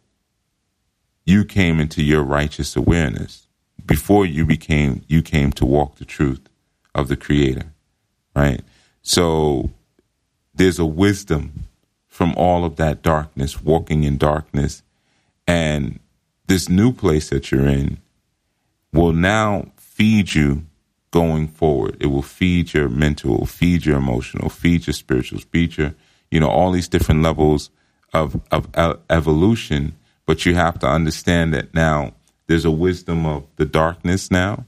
[1.24, 3.46] you came into your righteous awareness,
[3.84, 6.48] before you became you came to walk the truth
[6.94, 7.72] of the Creator,
[8.34, 8.62] right?
[9.02, 9.70] So
[10.54, 11.64] there's a wisdom
[12.08, 14.82] from all of that darkness, walking in darkness,
[15.46, 16.00] and
[16.46, 17.98] this new place that you're in
[18.92, 20.64] will now feed you
[21.10, 21.96] going forward.
[22.00, 25.94] It will feed your mental, feed your emotional, feed your spiritual, feed your,
[26.30, 27.70] you know, all these different levels
[28.12, 28.68] of, of
[29.10, 29.96] evolution.
[30.26, 32.14] But you have to understand that now
[32.46, 34.66] there's a wisdom of the darkness now,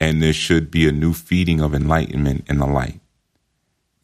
[0.00, 3.00] and there should be a new feeding of enlightenment in the light.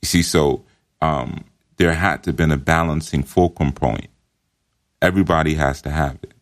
[0.02, 0.64] You see, so
[1.02, 1.44] um,
[1.76, 4.08] there had to have been a balancing fulcrum point.
[5.02, 6.34] Everybody has to have it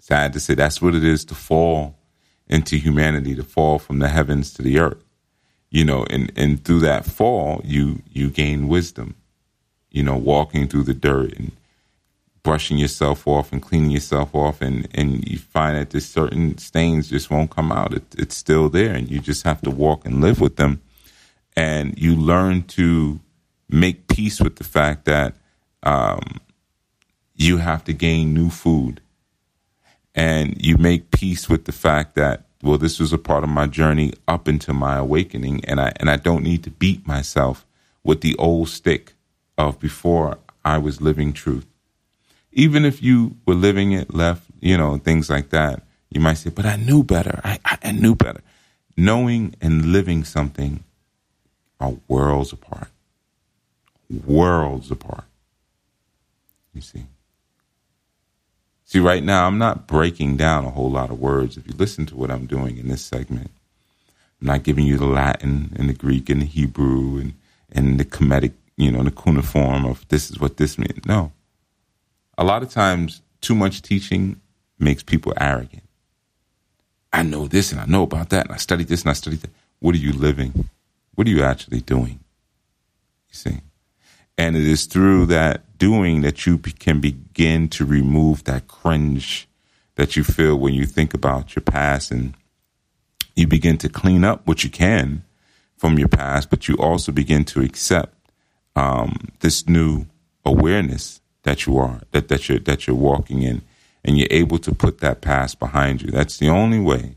[0.00, 1.96] sad to say that's what it is to fall
[2.50, 5.02] into humanity, to fall from the heavens to the earth.
[5.70, 9.14] You know, and, and through that fall, you you gain wisdom.
[9.90, 11.52] You know, walking through the dirt and
[12.42, 17.08] brushing yourself off and cleaning yourself off, and and you find that there's certain stains
[17.08, 17.94] just won't come out.
[17.94, 20.82] It, it's still there, and you just have to walk and live with them.
[21.56, 23.20] And you learn to
[23.68, 25.34] make peace with the fact that
[25.82, 26.40] um,
[27.34, 29.00] you have to gain new food
[30.20, 33.66] and you make peace with the fact that well this was a part of my
[33.66, 37.66] journey up into my awakening and I and I don't need to beat myself
[38.04, 39.14] with the old stick
[39.56, 41.66] of before I was living truth.
[42.52, 46.50] Even if you were living it left, you know, things like that, you might say,
[46.50, 47.40] but I knew better.
[47.42, 48.42] I, I knew better.
[48.96, 50.84] Knowing and living something
[51.78, 52.88] are worlds apart.
[54.10, 55.24] Worlds apart.
[56.74, 57.06] You see.
[58.90, 61.56] See, right now, I'm not breaking down a whole lot of words.
[61.56, 63.52] If you listen to what I'm doing in this segment,
[64.40, 67.34] I'm not giving you the Latin and the Greek and the Hebrew and,
[67.70, 71.06] and the Kemetic, you know, the cuneiform of this is what this means.
[71.06, 71.30] No.
[72.36, 74.40] A lot of times, too much teaching
[74.80, 75.84] makes people arrogant.
[77.12, 79.42] I know this and I know about that and I studied this and I studied
[79.42, 79.50] that.
[79.78, 80.68] What are you living?
[81.14, 82.18] What are you actually doing?
[83.28, 83.60] You see?
[84.36, 89.48] And it is through that doing that you can begin to remove that cringe
[89.96, 92.34] that you feel when you think about your past and
[93.34, 95.24] you begin to clean up what you can
[95.76, 98.14] from your past, but you also begin to accept
[98.76, 100.04] um, this new
[100.44, 103.62] awareness that you are, that, that you're that you're walking in,
[104.04, 106.10] and you're able to put that past behind you.
[106.10, 107.16] That's the only way.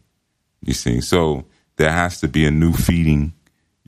[0.61, 1.45] You see, so
[1.75, 3.33] there has to be a new feeding,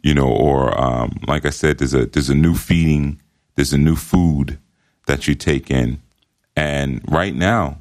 [0.03, 3.21] you know, or um, like I said, there's a there's a new feeding,
[3.55, 4.59] there's a new food
[5.08, 6.02] that you take in.
[6.56, 7.80] And right now,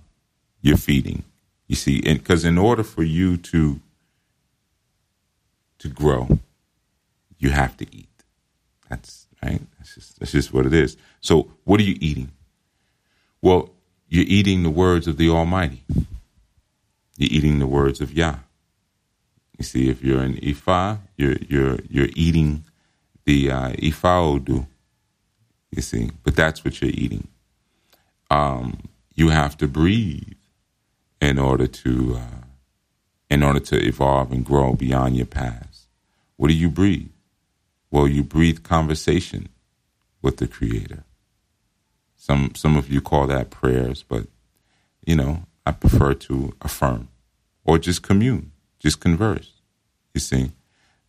[0.61, 1.25] you're feeding.
[1.69, 3.81] You see, because in order for you to
[5.79, 6.39] to grow,
[7.39, 8.09] you have to eat.
[8.89, 9.61] That's right.
[9.79, 10.97] That's just that's just what it is.
[11.21, 12.33] So, what are you eating?
[13.41, 13.71] Well,
[14.09, 15.85] you're eating the words of the Almighty.
[17.17, 18.37] You're eating the words of Yah.
[19.59, 22.65] You see, if you're in Ifa, you're you're you're eating
[23.25, 24.67] the uh, Ifa Odu.
[25.75, 27.27] You see, but that's what you're eating.
[28.31, 30.35] Um, you have to breathe
[31.21, 32.45] in order to uh,
[33.29, 35.89] in order to evolve and grow beyond your past.
[36.37, 37.11] What do you breathe?
[37.91, 39.49] Well, you breathe conversation
[40.23, 41.03] with the Creator.
[42.17, 44.29] Some some of you call that prayers, but
[45.05, 47.09] you know I prefer to affirm
[47.65, 49.51] or just commune, just converse.
[50.15, 50.53] You see,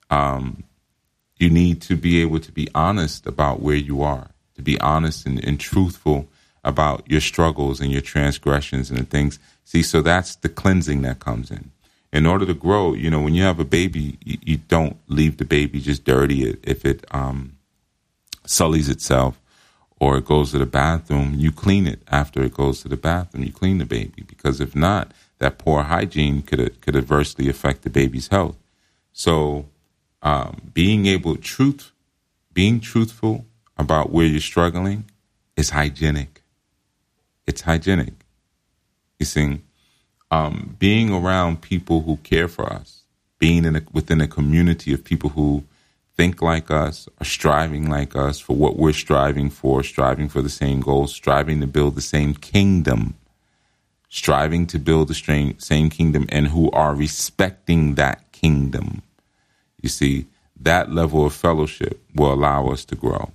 [0.09, 0.63] um,
[1.37, 5.25] you need to be able to be honest about where you are, to be honest
[5.25, 6.27] and, and truthful
[6.63, 9.39] about your struggles and your transgressions and the things.
[9.63, 11.71] See, so that's the cleansing that comes in.
[12.11, 15.37] In order to grow, you know, when you have a baby, you, you don't leave
[15.37, 17.57] the baby just dirty if it um,
[18.45, 19.39] sullies itself
[19.99, 21.35] or it goes to the bathroom.
[21.37, 23.43] You clean it after it goes to the bathroom.
[23.43, 27.89] You clean the baby because if not, that poor hygiene could could adversely affect the
[27.89, 28.57] baby's health.
[29.11, 29.67] So,
[30.21, 31.91] um, being able truth,
[32.53, 33.45] being truthful
[33.77, 35.05] about where you're struggling,
[35.55, 36.41] is hygienic
[37.47, 38.13] it's hygienic.
[39.19, 39.61] You see,
[40.31, 43.03] um, being around people who care for us,
[43.39, 45.63] being in a, within a community of people who
[46.17, 50.49] think like us, are striving like us for what we're striving for, striving for the
[50.49, 53.15] same goals, striving to build the same kingdom,
[54.09, 59.01] striving to build the same kingdom, and who are respecting that kingdom.
[59.81, 60.25] You see,
[60.59, 63.31] that level of fellowship will allow us to grow.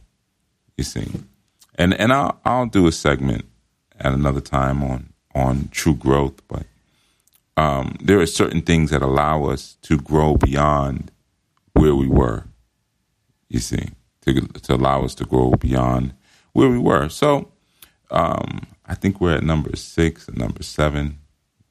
[0.81, 1.09] You see,
[1.75, 3.45] and and I'll I'll do a segment
[4.01, 6.65] at another time on on true growth, but
[7.59, 11.11] um, there are certain things that allow us to grow beyond
[11.75, 12.45] where we were.
[13.51, 13.91] You see,
[14.23, 16.15] to to allow us to grow beyond
[16.55, 17.11] where we were.
[17.11, 17.53] So
[18.11, 21.19] um, I think we're at number six and number seven.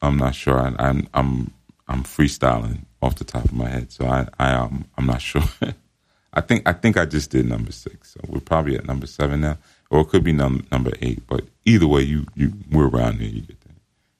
[0.03, 0.59] I'm not sure.
[0.59, 1.51] I, I'm I'm
[1.87, 5.41] I'm freestyling off the top of my head, so I I um I'm not sure.
[6.33, 9.41] I think I think I just did number six, so we're probably at number seven
[9.41, 9.57] now
[9.89, 11.25] or it could be num- number eight.
[11.27, 13.29] But either way, you you we're around here.
[13.29, 13.75] You get that.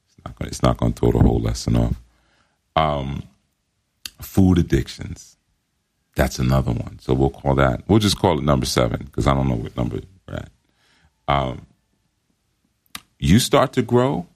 [0.08, 2.02] It's not gonna, it's not going to throw the whole lesson off.
[2.76, 3.24] Um,
[4.22, 5.38] food addictions.
[6.16, 7.00] That's another one.
[7.00, 7.84] So we'll call that.
[7.88, 10.50] We'll just call it number seven because I don't know what number we're at.
[11.28, 11.68] Um,
[13.20, 14.28] you start to grow,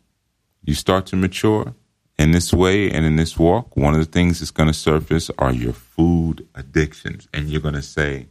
[0.63, 1.73] you start to mature
[2.17, 3.75] in this way and in this walk.
[3.75, 7.73] One of the things that's going to surface are your food addictions, and you're going
[7.73, 8.27] to say,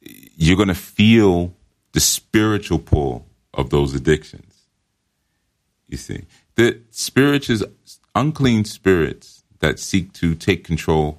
[0.00, 1.54] you're going to feel
[1.92, 4.54] the spiritual pull of those addictions.
[5.88, 6.22] You see,
[6.54, 7.62] the spirits,
[8.14, 11.18] unclean spirits that seek to take control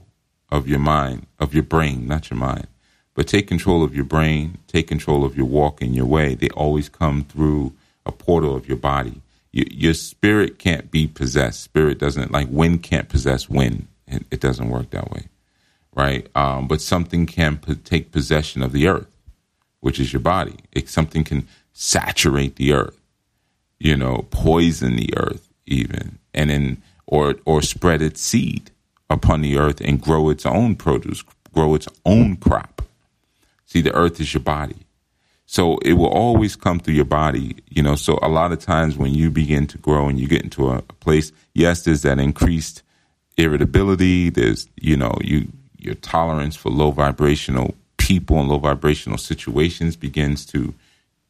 [0.49, 2.67] of your mind, of your brain, not your mind,
[3.13, 6.35] but take control of your brain, take control of your walk and your way.
[6.35, 7.73] They always come through
[8.05, 9.21] a portal of your body.
[9.51, 11.61] Your, your spirit can't be possessed.
[11.61, 13.87] Spirit doesn't like wind can't possess wind.
[14.07, 15.27] It, it doesn't work that way,
[15.95, 16.27] right?
[16.35, 19.11] Um, but something can take possession of the earth
[19.81, 20.55] which is your body.
[20.71, 22.97] It, something can saturate the earth,
[23.79, 28.71] you know, poison the earth even, and then or or spread its seed
[29.09, 32.83] upon the earth and grow its own produce, grow its own crop.
[33.65, 34.85] See, the earth is your body.
[35.51, 37.95] So it will always come through your body, you know.
[37.95, 40.81] So a lot of times when you begin to grow and you get into a
[41.01, 42.83] place, yes, there's that increased
[43.35, 44.29] irritability.
[44.29, 50.45] There's, you know, you your tolerance for low vibrational people and low vibrational situations begins
[50.45, 50.73] to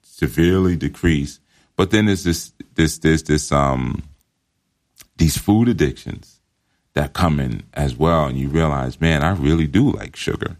[0.03, 1.39] severely decrease.
[1.75, 4.03] But then there's this this this this um
[5.17, 6.41] these food addictions
[6.93, 10.57] that come in as well, and you realize, man, I really do like sugar.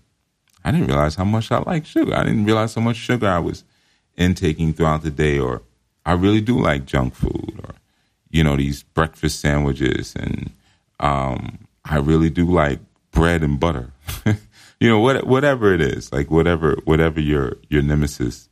[0.64, 2.16] I didn't realize how much I like sugar.
[2.16, 3.64] I didn't realize how much sugar I was
[4.18, 5.62] intaking throughout the day, or
[6.06, 7.76] I really do like junk food, or
[8.30, 10.52] you know these breakfast sandwiches, and
[11.00, 12.80] um, I really do like
[13.12, 13.92] bread and butter.
[14.26, 18.50] you know, what, whatever it is, like whatever whatever your your nemesis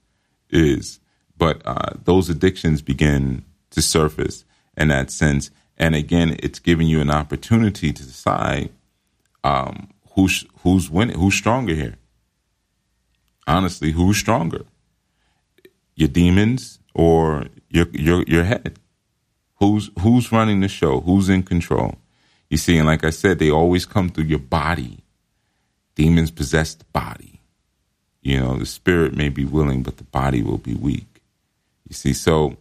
[0.50, 1.00] is.
[1.38, 4.44] But uh, those addictions begin to surface
[4.76, 8.70] in that sense, and again, it's giving you an opportunity to decide
[9.44, 11.96] um, who's who's winning, who's stronger here.
[13.50, 14.66] Honestly, who's stronger?
[15.95, 18.80] Your demons or your your your head?
[19.56, 21.02] Who's who's running the show?
[21.02, 21.95] Who's in control?
[22.50, 25.04] You see, and like I said, they always come through your body
[26.00, 27.41] Demons possess the body.
[28.22, 31.22] You know, the spirit may be willing, but the body will be weak.
[31.89, 32.56] You see, so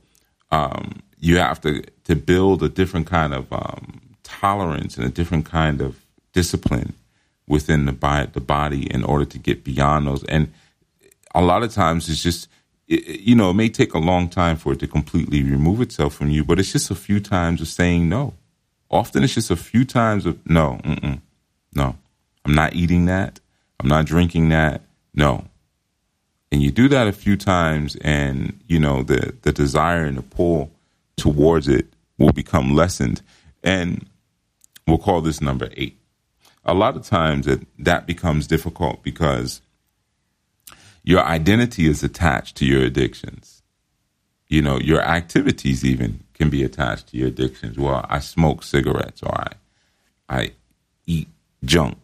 [0.51, 5.45] um, you have to to build a different kind of um, tolerance and a different
[5.45, 6.95] kind of discipline
[7.47, 10.25] within the body, the body in order to get beyond those.
[10.25, 10.53] And
[11.39, 12.49] a lot of times it's just,
[12.89, 16.15] it, you know, it may take a long time for it to completely remove itself
[16.15, 18.35] from you, but it's just a few times of saying no.
[18.91, 20.81] Often it's just a few times of no,
[21.75, 21.97] no,
[22.45, 23.39] I'm not eating that.
[23.79, 24.83] I'm not drinking that.
[25.15, 25.45] No.
[26.51, 30.23] And you do that a few times, and you know the the desire and the
[30.23, 30.71] pull
[31.17, 31.87] towards it
[32.17, 33.21] will become lessened.
[33.63, 34.07] And
[34.87, 35.99] we'll call this number eight
[36.65, 39.61] a lot of times that that becomes difficult because
[41.09, 43.63] your identity is attached to your addictions.
[44.47, 47.79] You know, your activities even can be attached to your addictions.
[47.79, 49.53] Well, I smoke cigarettes or I,
[50.29, 50.51] I
[51.07, 51.29] eat
[51.65, 51.97] junk,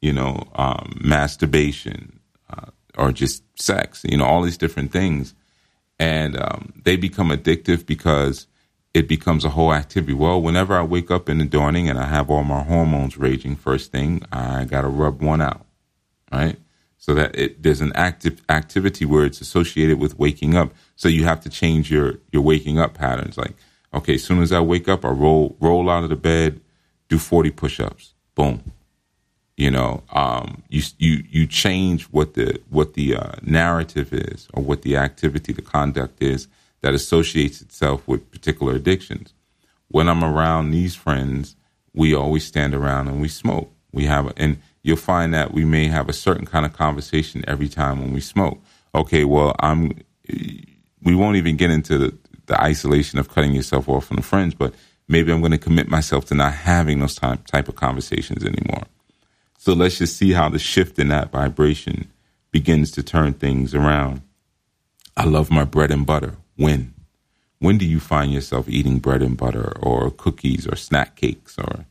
[0.00, 2.18] you know, um, masturbation
[2.48, 5.34] uh, or just sex, you know, all these different things.
[5.98, 8.46] And um, they become addictive because
[8.94, 10.14] it becomes a whole activity.
[10.14, 13.54] Well, whenever I wake up in the morning and I have all my hormones raging,
[13.54, 15.66] first thing I got to rub one out,
[16.32, 16.56] right?
[17.04, 20.72] So that it, there's an active activity where it's associated with waking up.
[20.96, 23.36] So you have to change your your waking up patterns.
[23.36, 23.52] Like,
[23.92, 26.62] okay, as soon as I wake up, I roll roll out of the bed,
[27.10, 28.72] do 40 push-ups, boom.
[29.54, 34.62] You know, um, you you you change what the what the uh, narrative is or
[34.62, 36.48] what the activity, the conduct is
[36.80, 39.34] that associates itself with particular addictions.
[39.88, 41.54] When I'm around these friends,
[41.92, 43.70] we always stand around and we smoke.
[43.92, 47.68] We have, and you'll find that we may have a certain kind of conversation every
[47.68, 48.62] time when we smoke.
[48.94, 49.92] Okay, well, I'm,
[51.02, 54.54] we won't even get into the, the isolation of cutting yourself off from the friends,
[54.54, 54.74] but
[55.08, 58.84] maybe I'm going to commit myself to not having those type, type of conversations anymore.
[59.58, 62.10] So let's just see how the shift in that vibration
[62.52, 64.20] begins to turn things around.
[65.16, 66.36] I love my bread and butter.
[66.56, 66.92] When?
[67.58, 71.86] When do you find yourself eating bread and butter or cookies or snack cakes or,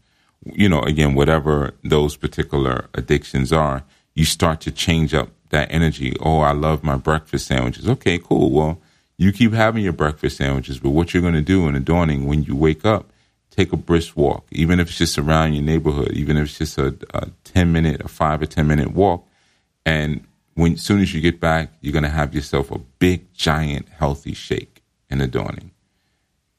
[0.46, 3.84] you know, again, whatever those particular addictions are,
[4.14, 6.16] you start to change up that energy.
[6.20, 7.88] Oh, I love my breakfast sandwiches.
[7.88, 8.52] Okay, cool.
[8.52, 8.80] Well,
[9.18, 12.26] you keep having your breakfast sandwiches, but what you're going to do in the dawning
[12.26, 13.12] when you wake up,
[13.52, 16.78] take a brisk walk, even if it's just around your neighborhood, even if it's just
[16.78, 19.26] a, a 10 minute, a five or 10 minute walk,
[19.86, 20.26] and
[20.56, 24.84] when soon as you get back, you're gonna have yourself a big, giant, healthy shake
[25.10, 25.72] in the dawning.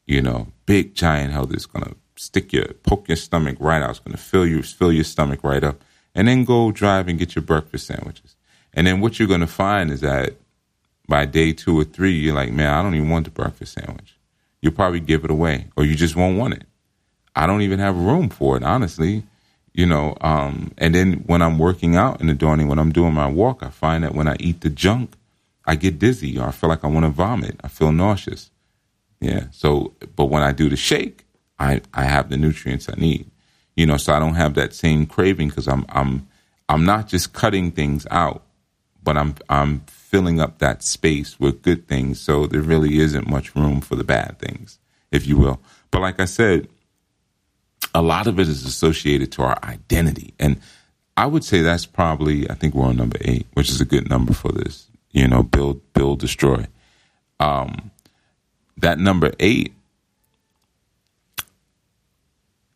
[0.07, 1.57] You know, big, giant healthy.
[1.57, 3.91] is gonna stick your, poke your stomach right out.
[3.91, 5.83] It's gonna fill you, fill your stomach right up,
[6.15, 8.37] and then go drive and get your breakfast sandwiches.
[8.73, 10.35] And then what you're gonna find is that
[11.09, 14.17] by day two or three, you're like, man, I don't even want the breakfast sandwich.
[14.63, 16.65] You'll probably give it away, or you just won't want it.
[17.37, 19.25] I don't even have room for it, honestly
[19.75, 23.13] you know um, and then when i'm working out in the morning when i'm doing
[23.13, 25.15] my walk i find that when i eat the junk
[25.67, 28.51] i get dizzy or i feel like i want to vomit i feel nauseous
[29.21, 31.24] yeah so but when i do the shake
[31.59, 33.31] i i have the nutrients i need
[33.77, 36.27] you know so i don't have that same craving because i'm i'm
[36.69, 38.43] i'm not just cutting things out
[39.03, 43.55] but i'm i'm filling up that space with good things so there really isn't much
[43.57, 44.79] room for the bad things
[45.11, 46.69] if you will but like i said
[47.95, 50.35] a lot of it is associated to our identity.
[50.39, 50.61] And
[51.17, 54.11] I would say that's probably, I think we're on number eight, which is a good
[54.11, 56.67] number for this, you know, build, build, destroy.
[57.39, 57.93] Um,
[58.79, 59.75] that number eight,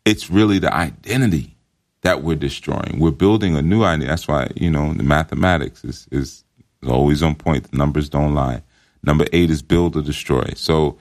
[0.05, 1.55] it's really the identity
[2.01, 2.99] that we're destroying.
[2.99, 4.07] We're building a new identity.
[4.07, 6.43] That's why, you know, the mathematics is, is
[6.87, 7.71] always on point.
[7.71, 8.63] The numbers don't lie.
[9.03, 10.53] Number eight is build or destroy.
[10.55, 10.97] So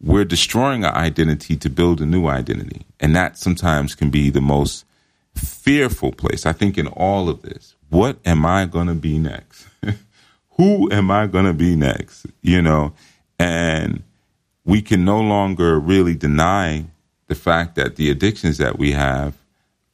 [0.00, 2.86] we're destroying our identity to build a new identity.
[3.00, 4.84] And that sometimes can be the most
[5.34, 6.44] fearful place.
[6.44, 9.66] I think in all of this, what am I going to be next?
[10.56, 12.26] Who am I going to be next?
[12.42, 12.92] You know,
[13.38, 14.02] and
[14.64, 16.86] we can no longer really deny
[17.32, 19.32] the fact that the addictions that we have,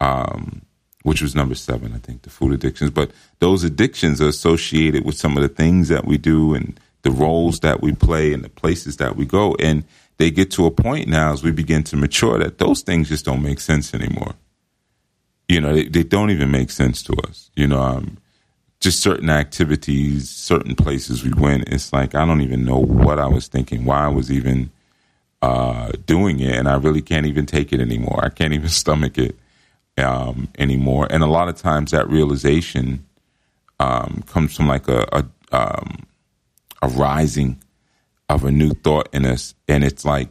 [0.01, 0.63] um,
[1.05, 5.17] which was number seven, I think, the food addictions, but those addictions are associated with
[5.17, 8.49] some of the things that we do and the roles that we play and the
[8.49, 9.55] places that we go.
[9.61, 9.85] And
[10.17, 13.25] they get to a point now as we begin to mature that those things just
[13.25, 14.35] don't make sense anymore.
[15.47, 17.53] You know, they, they don't even make sense to us.
[17.55, 18.19] You know, um,
[18.81, 21.69] just certain activities, certain places we went.
[21.69, 24.73] It's like I don't even know what I was thinking, why I was even
[25.43, 28.25] uh, doing it, and I really can't even take it anymore.
[28.25, 29.37] I can't even stomach it
[29.97, 31.07] um, anymore.
[31.11, 33.07] And a lot of times, that realization
[33.81, 36.07] um, comes from like a, a um,
[36.83, 37.59] a rising
[38.29, 39.55] of a new thought in us.
[39.67, 40.29] And it's like,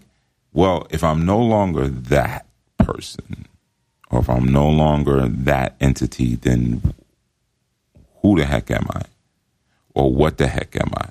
[0.53, 2.45] well, if I'm no longer that
[2.78, 3.45] person,
[4.10, 6.93] or if I'm no longer that entity, then
[8.22, 9.03] who the heck am I?
[9.93, 11.10] Or what the heck am I?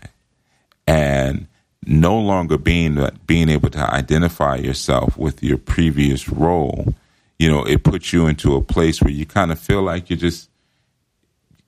[0.86, 1.48] And
[1.86, 6.94] no longer being being able to identify yourself with your previous role,
[7.38, 10.18] you know, it puts you into a place where you kind of feel like you're
[10.18, 10.50] just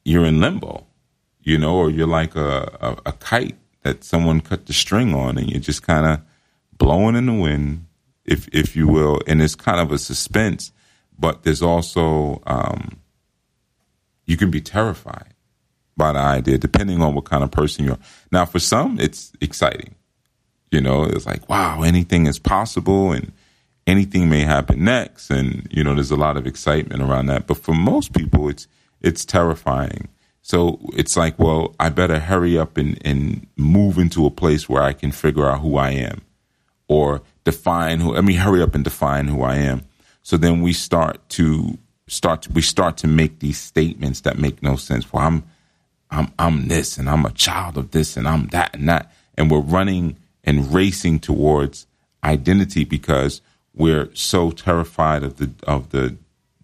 [0.05, 0.87] you're in limbo,
[1.43, 5.39] you know, or you're like a, a, a kite that someone cut the string on,
[5.39, 6.21] and you're just kind of
[6.77, 7.87] blowing in the wind,
[8.25, 10.73] if if you will, and it's kind of a suspense.
[11.17, 12.99] But there's also um,
[14.27, 15.35] you can be terrified
[15.97, 17.99] by the idea, depending on what kind of person you're.
[18.33, 19.95] Now, for some, it's exciting.
[20.71, 23.33] You know, it's like, wow, anything is possible and
[23.87, 25.31] anything may happen next.
[25.31, 27.47] And, you know, there's a lot of excitement around that.
[27.47, 28.69] But for most people, it's,
[29.01, 30.09] it's terrifying.
[30.43, 34.83] So it's like, well, I better hurry up and, and move into a place where
[34.83, 36.23] I can figure out who I am
[36.87, 39.83] or define who, I mean, hurry up and define who I am.
[40.23, 44.63] So then we start to start, to, we start to make these statements that make
[44.63, 45.13] no sense.
[45.13, 45.45] Well, I'm,
[46.11, 49.13] I'm, I'm this and I'm a child of this and I'm that and that.
[49.37, 51.87] And we're running and racing towards
[52.25, 53.41] identity because
[53.75, 56.17] we're so terrified of the of the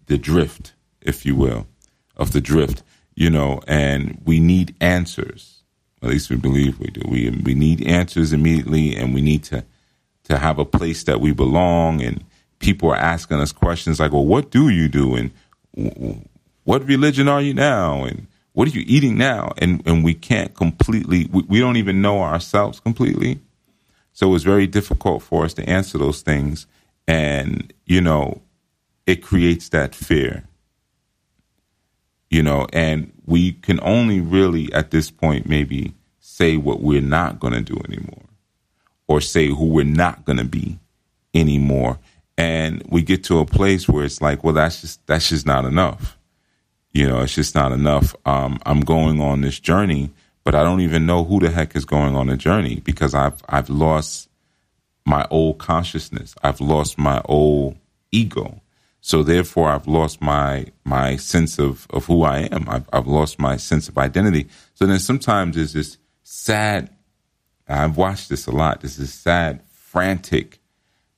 [0.07, 1.67] the drift, if you will,
[2.15, 2.83] of the drift,
[3.15, 5.63] you know, and we need answers.
[6.03, 7.01] At least we believe we do.
[7.09, 9.63] We we need answers immediately, and we need to
[10.25, 12.01] to have a place that we belong.
[12.01, 12.23] And
[12.59, 15.31] people are asking us questions like, "Well, what do you do?" and
[16.63, 20.53] "What religion are you now?" and "What are you eating now?" And and we can't
[20.53, 21.29] completely.
[21.31, 23.39] We, we don't even know ourselves completely.
[24.15, 26.67] So it was very difficult for us to answer those things.
[27.05, 28.41] And, you know,
[29.05, 30.45] it creates that fear.
[32.29, 37.41] You know, and we can only really at this point maybe say what we're not
[37.41, 38.23] going to do anymore
[39.07, 40.79] or say who we're not going to be
[41.33, 41.99] anymore.
[42.37, 45.65] And we get to a place where it's like, well, that's just, that's just not
[45.65, 46.17] enough.
[46.93, 48.15] You know, it's just not enough.
[48.25, 50.11] Um, I'm going on this journey
[50.45, 53.43] but I don't even know who the heck is going on a journey because I've
[53.49, 54.29] I've lost
[55.05, 56.35] my old consciousness.
[56.41, 57.75] I've lost my old
[58.11, 58.61] ego.
[59.01, 62.69] So therefore, I've lost my my sense of, of who I am.
[62.69, 64.47] I've, I've lost my sense of identity.
[64.75, 66.89] So then sometimes there's this sad.
[67.67, 68.81] I've watched this a lot.
[68.81, 70.59] This is sad, frantic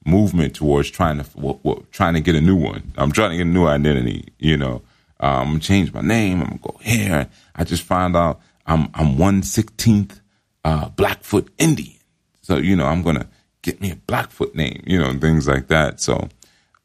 [0.05, 2.93] movement towards trying to well, well, trying to get a new one.
[2.97, 4.29] I'm trying to get a new identity.
[4.39, 4.81] You know,
[5.19, 6.41] um, I'm gonna change my name.
[6.41, 7.29] I'm gonna go here.
[7.55, 10.19] I just found out I'm I'm one sixteenth
[10.63, 11.97] uh, Blackfoot Indian,
[12.41, 13.27] so you know I'm gonna
[13.61, 15.99] get me a Blackfoot name, you know, and things like that.
[15.99, 16.29] So,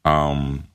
[0.03, 0.65] um,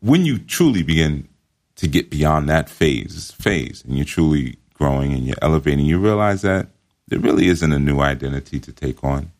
[0.00, 1.28] when you truly begin
[1.76, 6.42] to get beyond that phase, phase, and you're truly growing and you're elevating, you realize
[6.42, 6.68] that
[7.08, 9.32] there really isn't a new identity to take on.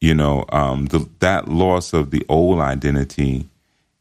[0.00, 3.48] You know, um, the, that loss of the old identity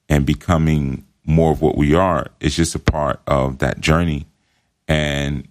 [0.09, 4.25] and becoming more of what we are is just a part of that journey
[4.91, 5.47] and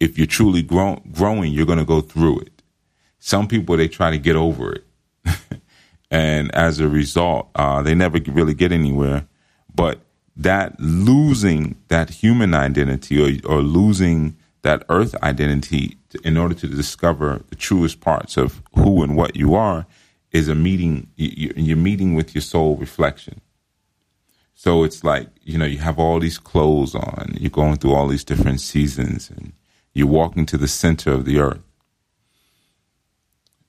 [0.00, 2.62] if you're truly grow- growing, you're going to go through it.
[3.18, 4.84] Some people, they try to get over it.
[6.10, 9.26] and as a result, uh, they never really get anywhere.
[9.74, 10.00] But
[10.34, 17.42] that losing that human identity or, or losing that earth identity in order to discover
[17.50, 19.84] the truest parts of who and what you are
[20.32, 23.42] is a meeting, you're meeting with your soul reflection.
[24.58, 28.08] So it's like, you know, you have all these clothes on, you're going through all
[28.08, 29.52] these different seasons, and
[29.92, 31.62] you're walking to the center of the earth.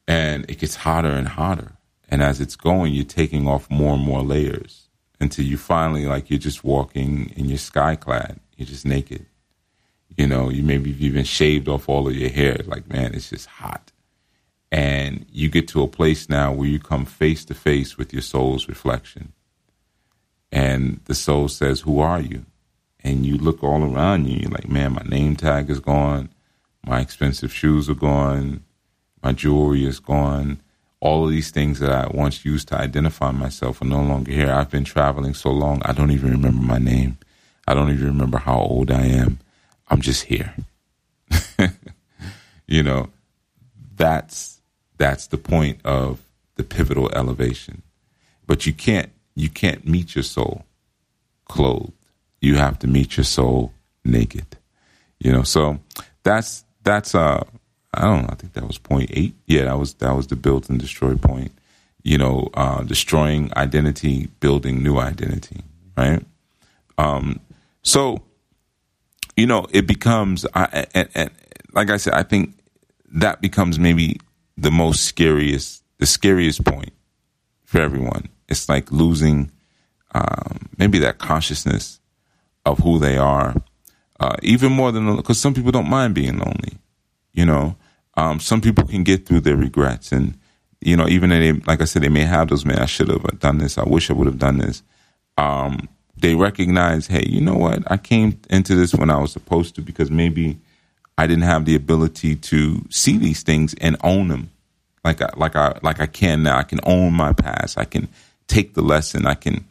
[0.07, 1.73] And it gets hotter and hotter.
[2.07, 4.87] And as it's going, you're taking off more and more layers
[5.19, 9.25] until you finally, like, you're just walking in your sky clad, you're just naked.
[10.15, 12.61] You know, you maybe you've even shaved off all of your hair.
[12.65, 13.91] Like, man, it's just hot.
[14.71, 18.21] And you get to a place now where you come face to face with your
[18.21, 19.33] soul's reflection
[20.51, 22.45] and the soul says, Who are you?
[23.03, 26.29] And you look all around you, you're like, Man, my name tag is gone,
[26.85, 28.63] my expensive shoes are gone,
[29.23, 30.59] my jewelry is gone.
[30.99, 34.51] All of these things that I once used to identify myself are no longer here.
[34.51, 37.19] I've been traveling so long, I don't even remember my name.
[37.67, 39.39] I don't even remember how old I am.
[39.89, 40.55] I'm just here.
[42.67, 43.09] you know,
[43.95, 44.61] that's
[44.97, 46.21] that's the point of
[46.55, 47.83] the pivotal elevation.
[48.45, 50.65] But you can't you can't meet your soul
[51.45, 51.93] clothed.
[52.41, 53.71] You have to meet your soul
[54.03, 54.57] naked.
[55.19, 55.79] You know, so
[56.23, 57.43] that's that's uh
[57.93, 59.35] I don't know, I think that was point eight.
[59.45, 61.51] Yeah, that was that was the build and destroy point.
[62.03, 65.61] You know, uh destroying identity, building new identity,
[65.95, 66.25] right?
[66.97, 67.39] Um
[67.83, 68.23] so
[69.35, 71.29] you know, it becomes I and, and
[71.73, 72.57] like I said, I think
[73.11, 74.19] that becomes maybe
[74.57, 76.93] the most scariest the scariest point
[77.65, 79.51] for everyone it's like losing
[80.13, 81.99] um, maybe that consciousness
[82.65, 83.55] of who they are,
[84.19, 86.77] uh, even more than because some people don't mind being lonely,
[87.33, 87.75] you know.
[88.15, 90.37] um, some people can get through their regrets, and
[90.81, 92.65] you know, even they, like I said, they may have those.
[92.65, 93.77] Man, I should have done this.
[93.77, 94.83] I wish I would have done this.
[95.37, 95.87] Um,
[96.19, 97.89] they recognize, hey, you know what?
[97.91, 100.57] I came into this when I was supposed to because maybe
[101.17, 104.49] I didn't have the ability to see these things and own them,
[105.03, 106.57] like I, like I like I can now.
[106.57, 107.77] I can own my past.
[107.77, 108.07] I can
[108.47, 109.25] take the lesson.
[109.25, 109.65] I can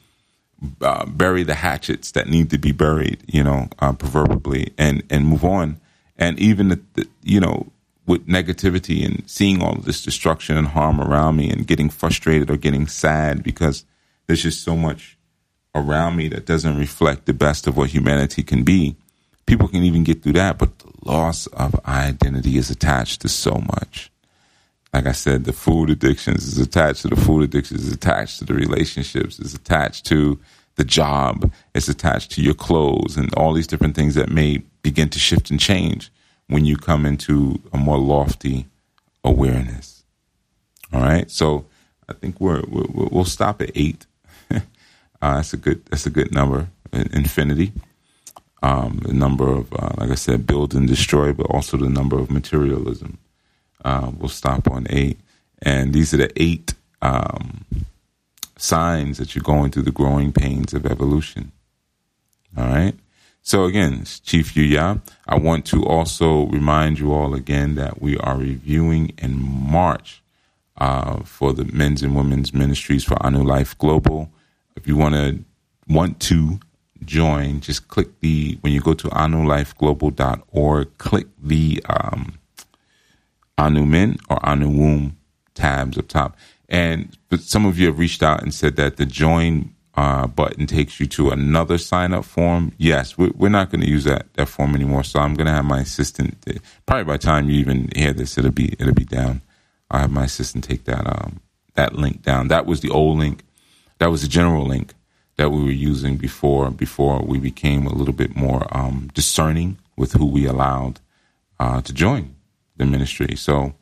[0.81, 5.27] uh, bury the hatchets that need to be buried, you know, uh, proverbially, and and
[5.27, 5.81] move on.
[6.17, 7.71] And even the, the, you know,
[8.07, 12.51] with negativity and seeing all of this destruction and harm around me, and getting frustrated
[12.51, 13.85] or getting sad because
[14.27, 15.19] there's just so much
[15.75, 18.97] around me that doesn't reflect the best of what humanity can be.
[19.45, 23.63] People can even get through that, but the loss of identity is attached to so
[23.77, 24.11] much
[24.97, 28.47] like I said, the food addictions is attached to the food addictions, is attached to
[28.47, 30.41] the relationships, is attached to
[30.77, 35.11] the job, it's attached to your clothes, and all these different things that may begin
[35.11, 36.11] to shift and change
[36.47, 38.69] when you come into a more lofty
[39.23, 40.03] awareness.
[40.95, 41.67] All right, so
[42.09, 44.07] I think we're, we will stop at eight.
[44.51, 44.61] uh,
[45.21, 47.75] that's a good that's a good number, infinity.
[48.63, 52.19] Um, the number of, uh, like I said, build and destroy, but also the number
[52.19, 53.19] of materialism.
[53.85, 55.19] Uh, we'll stop on eight.
[55.63, 57.65] And these are the eight um,
[58.57, 61.53] signs that you're going through the growing pains of evolution.
[62.57, 62.95] All right.
[63.43, 68.37] So again, Chief Yuya, I want to also remind you all again that we are
[68.37, 70.21] reviewing in March
[70.79, 74.31] uh, for the men's and women's ministries for Anu Life Global.
[74.75, 75.45] If you want to
[75.89, 76.59] want to
[77.05, 82.39] join, just click the when you go to anulifeglobal.org, click the um,
[83.59, 85.17] Anu Men or Anu Womb
[85.55, 86.37] tabs up top.
[86.69, 90.67] And but some of you have reached out and said that the join uh, button
[90.67, 92.73] takes you to another sign up form.
[92.77, 95.03] Yes, we're, we're not going to use that, that form anymore.
[95.03, 96.45] So I'm going to have my assistant.
[96.85, 99.43] Probably by the time you even hear this, it'll be it'll be down.
[99.91, 101.41] I'll have my assistant take that um,
[101.75, 102.49] that link down.
[102.49, 103.43] That was the old link.
[103.99, 104.93] That was the general link
[105.37, 110.13] that we were using before before we became a little bit more um, discerning with
[110.13, 111.01] who we allowed
[111.59, 112.36] uh, to join
[112.77, 113.37] the ministry.
[113.37, 113.75] So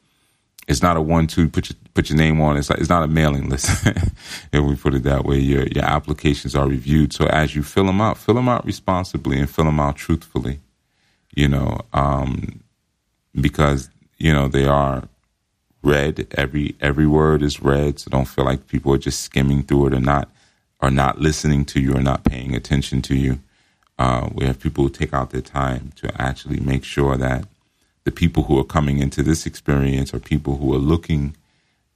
[0.66, 2.56] it's not a one two put your put your name on.
[2.56, 3.86] It's like, it's not a mailing list.
[4.52, 7.12] if we put it that way, your your applications are reviewed.
[7.12, 10.60] So as you fill them out, fill them out responsibly and fill them out truthfully.
[11.34, 12.60] You know, um,
[13.38, 15.08] because you know they are
[15.82, 16.26] read.
[16.36, 18.00] Every every word is read.
[18.00, 20.30] So don't feel like people are just skimming through it or not
[20.80, 23.40] or not listening to you or not paying attention to you.
[23.98, 27.46] Uh, we have people who take out their time to actually make sure that
[28.04, 31.36] the people who are coming into this experience are people who are looking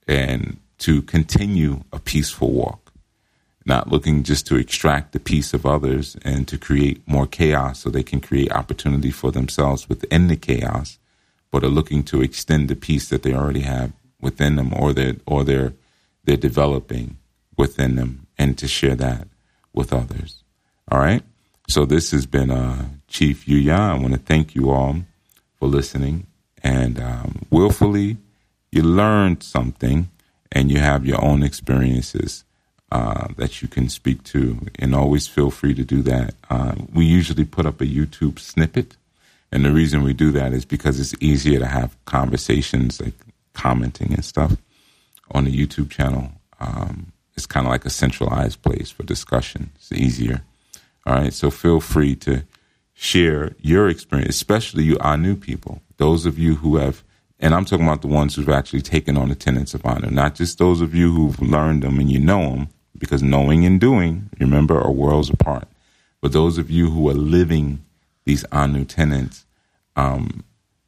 [0.07, 2.93] and to continue a peaceful walk,
[3.67, 7.91] not looking just to extract the peace of others and to create more chaos so
[7.91, 10.99] they can create opportunity for themselves within the chaos,
[11.51, 15.17] but are looking to extend the peace that they already have within them or they're
[15.27, 15.73] or they're
[16.25, 17.17] they're developing
[17.57, 19.29] within them and to share that
[19.73, 20.43] with others.
[20.91, 21.23] All right.
[21.69, 23.79] So this has been uh, Chief Yuya.
[23.79, 24.97] I want to thank you all
[25.59, 26.27] for listening.
[26.63, 28.17] And um, willfully,
[28.71, 30.11] you learned something
[30.53, 32.45] and you have your own experiences
[32.91, 34.67] uh, that you can speak to.
[34.79, 36.35] And always feel free to do that.
[36.49, 38.97] Uh, we usually put up a YouTube snippet.
[39.53, 43.15] And the reason we do that is because it's easier to have conversations like
[43.55, 44.57] commenting and stuff
[45.31, 46.33] on the YouTube channel.
[46.61, 49.71] Um, it's kind of like a centralized place for discussion.
[49.77, 50.43] It's easier.
[51.07, 51.33] All right.
[51.33, 52.43] So feel free to
[53.01, 57.05] share your experience, especially you Anu people, those of you who have,
[57.39, 60.35] and I'm talking about the ones who've actually taken on the tenets of Anu, not
[60.35, 62.69] just those of you who've learned them and you know them,
[62.99, 65.69] because knowing and doing, remember, are worlds apart.
[66.21, 67.85] But those of you who are living
[68.25, 69.47] these Anu tenets,
[69.95, 70.43] um,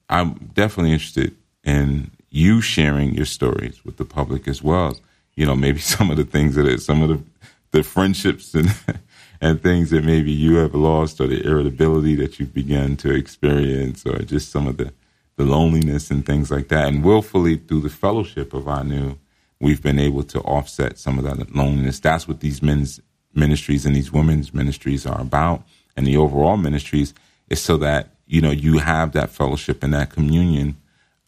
[0.08, 4.98] I'm definitely interested in you sharing your stories with the public as well.
[5.36, 7.22] You know, maybe some of the things that some of the
[7.70, 8.68] the friendships and
[9.40, 14.04] and things that maybe you have lost or the irritability that you've begun to experience
[14.04, 14.92] or just some of the,
[15.36, 16.88] the loneliness and things like that.
[16.88, 19.16] And willfully through the fellowship of Anu,
[19.58, 22.00] we've been able to offset some of that loneliness.
[22.00, 23.00] That's what these men's
[23.34, 25.62] ministries and these women's ministries are about.
[25.96, 27.14] And the overall ministries
[27.48, 30.76] is so that, you know, you have that fellowship and that communion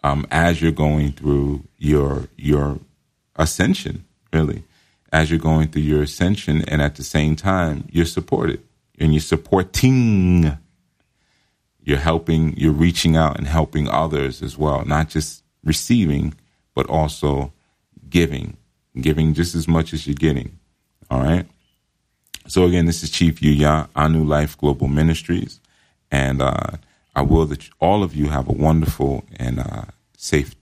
[0.04, 2.80] um, as you're going through your your
[3.36, 4.64] ascension, really
[5.12, 8.62] as you're going through your ascension, and at the same time, you're supported
[8.98, 10.58] and you're supporting.
[11.84, 16.34] You're helping, you're reaching out and helping others as well, not just receiving,
[16.74, 17.52] but also
[18.08, 18.56] giving,
[19.00, 20.58] giving just as much as you're getting.
[21.10, 21.44] All right.
[22.46, 25.60] So again, this is Chief Yuya, Anu Life Global Ministries,
[26.10, 26.76] and uh,
[27.16, 29.84] I will that all of you have a wonderful and uh,
[30.16, 30.54] safe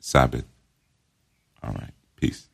[0.00, 0.44] Sabbath.
[1.62, 1.92] All right.
[2.16, 2.47] Peace.